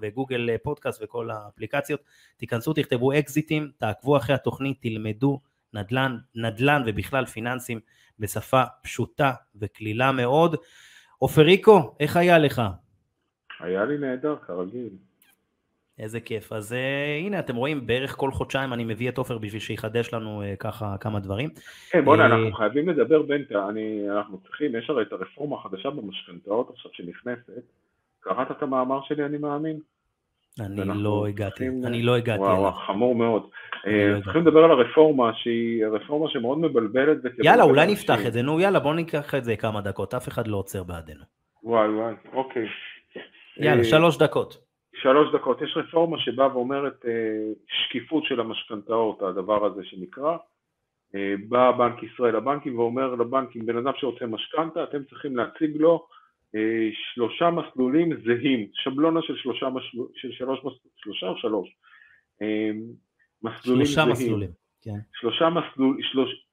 [0.00, 2.00] וגוגל פודקאסט וכל האפליקציות,
[2.36, 5.40] תיכנסו, תכתבו אקזיטים, תעקבו אחרי התוכנית, תלמדו
[5.72, 7.80] נדל"ן, נדל"ן ובכלל פיננסים
[8.18, 10.56] בשפה פשוטה וקלילה מאוד.
[11.18, 12.62] עופריקו, איך היה לך?
[13.60, 14.90] היה לי נהדר, כרגיל.
[15.98, 16.52] איזה כיף.
[16.52, 20.42] אז uh, הנה, אתם רואים, בערך כל חודשיים אני מביא את עופר בשביל שיחדש לנו
[20.42, 21.50] uh, ככה כמה דברים.
[21.90, 25.90] כן, בוא'נה, uh, אנחנו חייבים לדבר בין, אני, אנחנו צריכים, יש הרי את הרפורמה החדשה
[25.90, 27.62] במשכנתאות עכשיו שנכנסת.
[28.20, 29.78] קראת את המאמר שלי, אני מאמין?
[30.60, 32.40] אני לא הגעתי, אני לא הגעתי.
[32.40, 33.50] וואו, חמור מאוד.
[33.86, 37.18] לא צריכים לדבר על הרפורמה שהיא רפורמה שמאוד מבלבלת.
[37.44, 40.46] יאללה, אולי נפתח את זה, נו יאללה, בוא ניקח את זה כמה דקות, אף אחד
[40.48, 41.24] לא עוצר בעדנו.
[41.62, 42.66] וואי וואי, אוקיי.
[43.56, 44.63] יאללה, שלוש דקות.
[45.02, 45.62] שלוש דקות.
[45.62, 50.36] יש רפורמה שבאה ואומרת אה, שקיפות של המשכנתאות, הדבר הזה שנקרא.
[51.14, 56.06] אה, בא בנק ישראל לבנקים ואומר לבנקים, בן אדם שרוצה משכנתה, אתם צריכים להציג לו
[56.54, 60.60] אה, שלושה מסלולים זהים, שבלונה של שלושה, מסלול, של שלוש,
[60.96, 61.68] שלושה או שלוש?
[63.42, 64.12] מסלולים שלושה זהים.
[64.12, 64.50] מסלולים,
[64.82, 64.98] כן.
[65.20, 66.46] שלושה מסלולים, שלוש,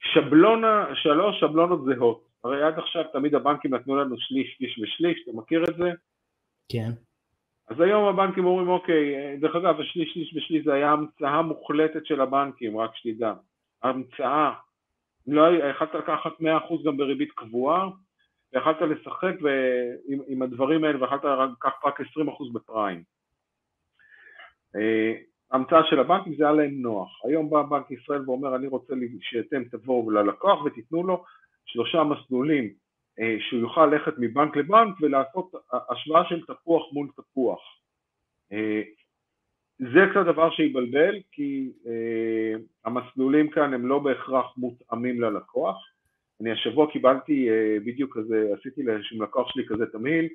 [0.00, 2.26] שבלונה, שלוש שבלונות זהות.
[2.44, 5.90] הרי עד עכשיו תמיד הבנקים נתנו לנו שליש, שליש ושליש, אתה מכיר את זה?
[6.68, 6.90] כן.
[7.68, 12.20] אז היום הבנקים אומרים, אוקיי, דרך אגב, השליש, שליש ושליש זה היה המצאה מוחלטת של
[12.20, 13.32] הבנקים, רק שתדע.
[13.82, 14.52] המצאה,
[15.26, 16.44] לא, יכלת לקחת 100%
[16.86, 17.88] גם בריבית קבועה,
[18.52, 19.34] ויכלת לשחק
[20.08, 22.04] עם, עם הדברים האלה, ויכלת לקחת רק 20%
[22.52, 23.02] בפריים.
[24.76, 25.12] אה,
[25.50, 27.24] המצאה של הבנקים זה היה להם נוח.
[27.24, 31.24] היום בא בנק ישראל ואומר, אני רוצה שאתם תבואו ללקוח ותיתנו לו
[31.66, 32.70] שלושה מסלולים אה,
[33.40, 35.52] שהוא יוכל ללכת מבנק לבנק ולעשות
[35.90, 37.60] השוואה של תפוח מול תפוח.
[38.52, 38.82] אה,
[39.78, 45.76] זה קצת דבר שיבלבל כי אה, המסלולים כאן הם לא בהכרח מותאמים ללקוח.
[46.40, 47.48] אני השבוע קיבלתי
[47.86, 50.28] בדיוק כזה, עשיתי לאיזשהו לקוח שלי כזה תמהיל,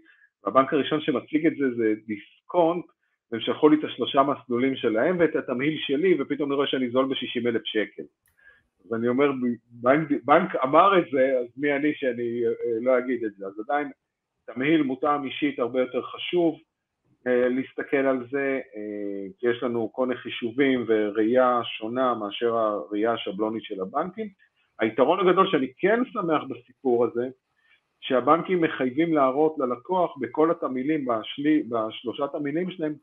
[0.43, 2.85] והבנק הראשון שמציג את זה זה דיסקונט,
[3.31, 7.05] והם שלחו לי את השלושה מסלולים שלהם ואת התמהיל שלי, ופתאום אני רואה שאני זול
[7.05, 8.03] ב-60 אלף שקל.
[8.91, 9.31] אז אני אומר,
[9.71, 13.45] בנק, בנק אמר את זה, אז מי אני שאני אה, לא אגיד את זה.
[13.45, 13.91] אז עדיין
[14.45, 16.59] תמהיל מותאם אישית הרבה יותר חשוב
[17.27, 23.13] אה, להסתכל על זה, אה, כי יש לנו כל מיני חישובים וראייה שונה מאשר הראייה
[23.13, 24.27] השבלונית של הבנקים.
[24.79, 27.29] היתרון הגדול שאני כן שמח בסיפור הזה,
[28.01, 32.93] שהבנקים מחייבים להראות ללקוח בכל התמילים, בשלי, בשלושת המילים שלהם,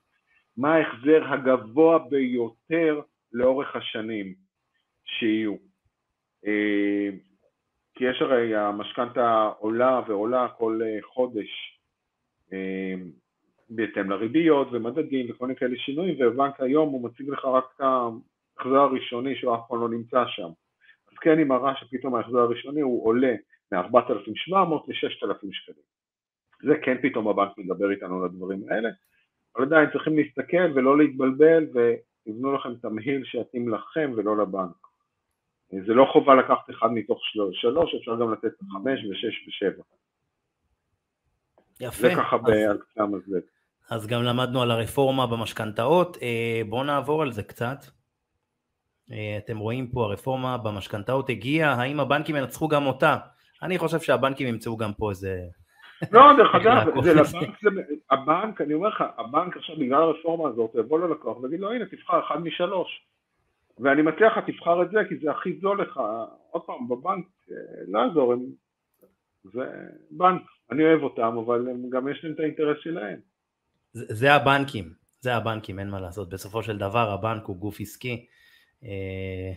[0.57, 3.01] מה ההחזר הגבוה ביותר
[3.32, 4.34] לאורך השנים
[5.05, 5.67] שיהיו.
[6.47, 7.09] אה,
[7.95, 11.80] כי יש הרי המשכנתה עולה ועולה כל אה, חודש
[12.53, 12.95] אה,
[13.70, 18.78] בהתאם לריביות ומדדים וכל מיני כאלה שינויים ובנק היום הוא מציג לך רק את ההחזר
[18.78, 20.49] הראשוני שהוא אף פעם לא נמצא שם.
[21.12, 23.34] אז כן היא מראה שפתאום ההחזר הראשוני הוא עולה
[23.72, 24.55] מ-4,700
[24.89, 25.85] ל-6,000 שקלים.
[26.62, 28.89] זה כן פתאום הבנק מדבר איתנו על הדברים האלה
[29.56, 34.88] אבל עדיין צריכים להסתכל ולא להתבלבל ויבנו לכם תמהיל שיתאים לכם ולא לבנק
[35.70, 37.20] זה לא חובה לקחת אחד מתוך
[37.53, 39.82] שלוש, אפשר גם לתת חמש ושש ושבע.
[41.81, 42.09] יפה.
[42.09, 42.36] זה ככה
[42.70, 43.43] על קצה המזלג.
[43.90, 47.78] אז גם למדנו על הרפורמה במשכנתאות, אה, בואו נעבור על זה קצת.
[49.12, 53.16] אה, אתם רואים פה הרפורמה במשכנתאות הגיעה, האם הבנקים ינצחו גם אותה?
[53.62, 55.39] אני חושב שהבנקים ימצאו גם פה איזה...
[56.12, 57.69] לא, דרך אגב, זה לבנק, זה,
[58.11, 62.27] הבנק, אני אומר לך, הבנק עכשיו בגלל הרפורמה הזאת יבוא ללקוח ויגיד לו הנה תבחר
[62.27, 63.07] אחד משלוש.
[63.80, 66.00] ואני מציע לך תבחר את זה כי זה הכי זול לך,
[66.50, 67.56] עוד פעם בבנק אה,
[67.88, 68.40] לא יעזור, הם...
[69.44, 69.64] זה
[70.10, 73.18] בנק, אני אוהב אותם אבל הם גם יש להם את האינטרס שלהם.
[73.92, 74.84] זה, זה הבנקים,
[75.20, 78.26] זה הבנקים, אין מה לעשות, בסופו של דבר הבנק הוא גוף עסקי.
[78.84, 79.52] אה,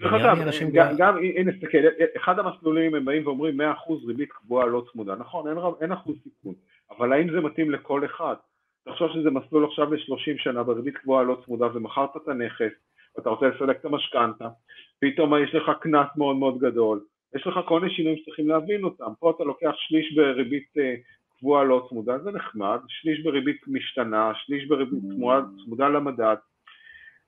[0.00, 0.38] דרך אגב,
[0.72, 1.78] גם, גם, הנה תסתכל,
[2.16, 3.64] אחד המסלולים הם באים ואומרים 100%
[4.06, 6.54] ריבית קבועה לא צמודה, נכון, אין, אין אחוז סיכון,
[6.90, 8.34] אבל האם זה מתאים לכל אחד?
[8.84, 12.72] תחשוב שזה מסלול עכשיו ל-30 שנה בריבית קבועה לא צמודה ומכרת את הנכס
[13.18, 14.48] ואתה רוצה לסלק את המשכנתה,
[15.00, 17.00] פתאום יש לך קנס מאוד מאוד גדול,
[17.34, 20.94] יש לך כל מיני שינויים שצריכים להבין אותם, פה אתה לוקח שליש בריבית אה,
[21.38, 26.36] קבועה לא צמודה, זה נחמד, שליש בריבית משתנה, שליש בריבית צמודה, צמודה למדד,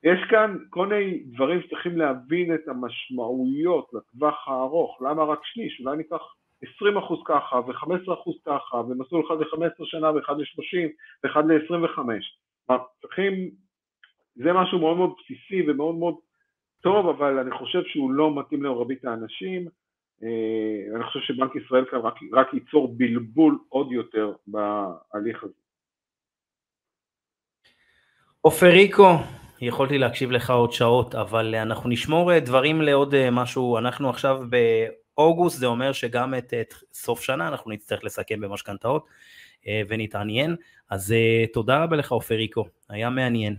[0.03, 5.97] יש כאן כל מיני דברים שצריכים להבין את המשמעויות לטווח הארוך, למה רק שליש, אולי
[5.97, 6.21] ניקח
[6.65, 6.67] 20%
[7.25, 10.89] ככה ו-15% ככה, ומסלול אחד ל-15 שנה ואחד ל-30
[11.23, 11.99] ואחד ל-25.
[13.01, 13.51] צריכים,
[14.35, 16.15] זה משהו מאוד מאוד בסיסי ומאוד מאוד
[16.81, 19.67] טוב, אבל אני חושב שהוא לא מתאים למרבית האנשים.
[20.23, 25.53] אה, אני חושב שבנק ישראל כאן רק, רק ייצור בלבול עוד יותר בהליך הזה.
[28.41, 29.09] עופר ריקו,
[29.61, 35.65] יכולתי להקשיב לך עוד שעות, אבל אנחנו נשמור דברים לעוד משהו, אנחנו עכשיו באוגוסט, זה
[35.65, 39.05] אומר שגם את, את סוף שנה אנחנו נצטרך לסכם במשכנתאות
[39.89, 40.55] ונתעניין,
[40.89, 41.15] אז
[41.53, 43.55] תודה רבה לך עופר ריקו, היה מעניין.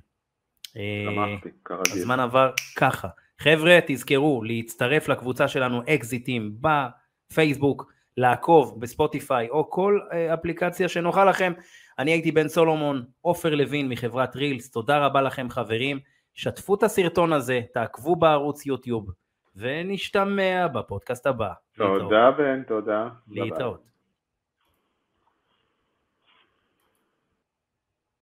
[1.64, 1.92] כרגיל.
[1.92, 3.08] הזמן עבר ככה.
[3.38, 10.00] חבר'ה, תזכרו להצטרף לקבוצה שלנו אקזיטים בפייסבוק, לעקוב בספוטיפיי או כל
[10.34, 11.52] אפליקציה שנוחה לכם.
[11.98, 15.98] אני הייתי בן סולומון, עופר לוין מחברת רילס, תודה רבה לכם חברים,
[16.34, 19.10] שתפו את הסרטון הזה, תעקבו בערוץ יוטיוב,
[19.56, 21.52] ונשתמע בפודקאסט הבא.
[21.76, 23.08] תודה בן, תודה.
[23.28, 23.91] להתראות.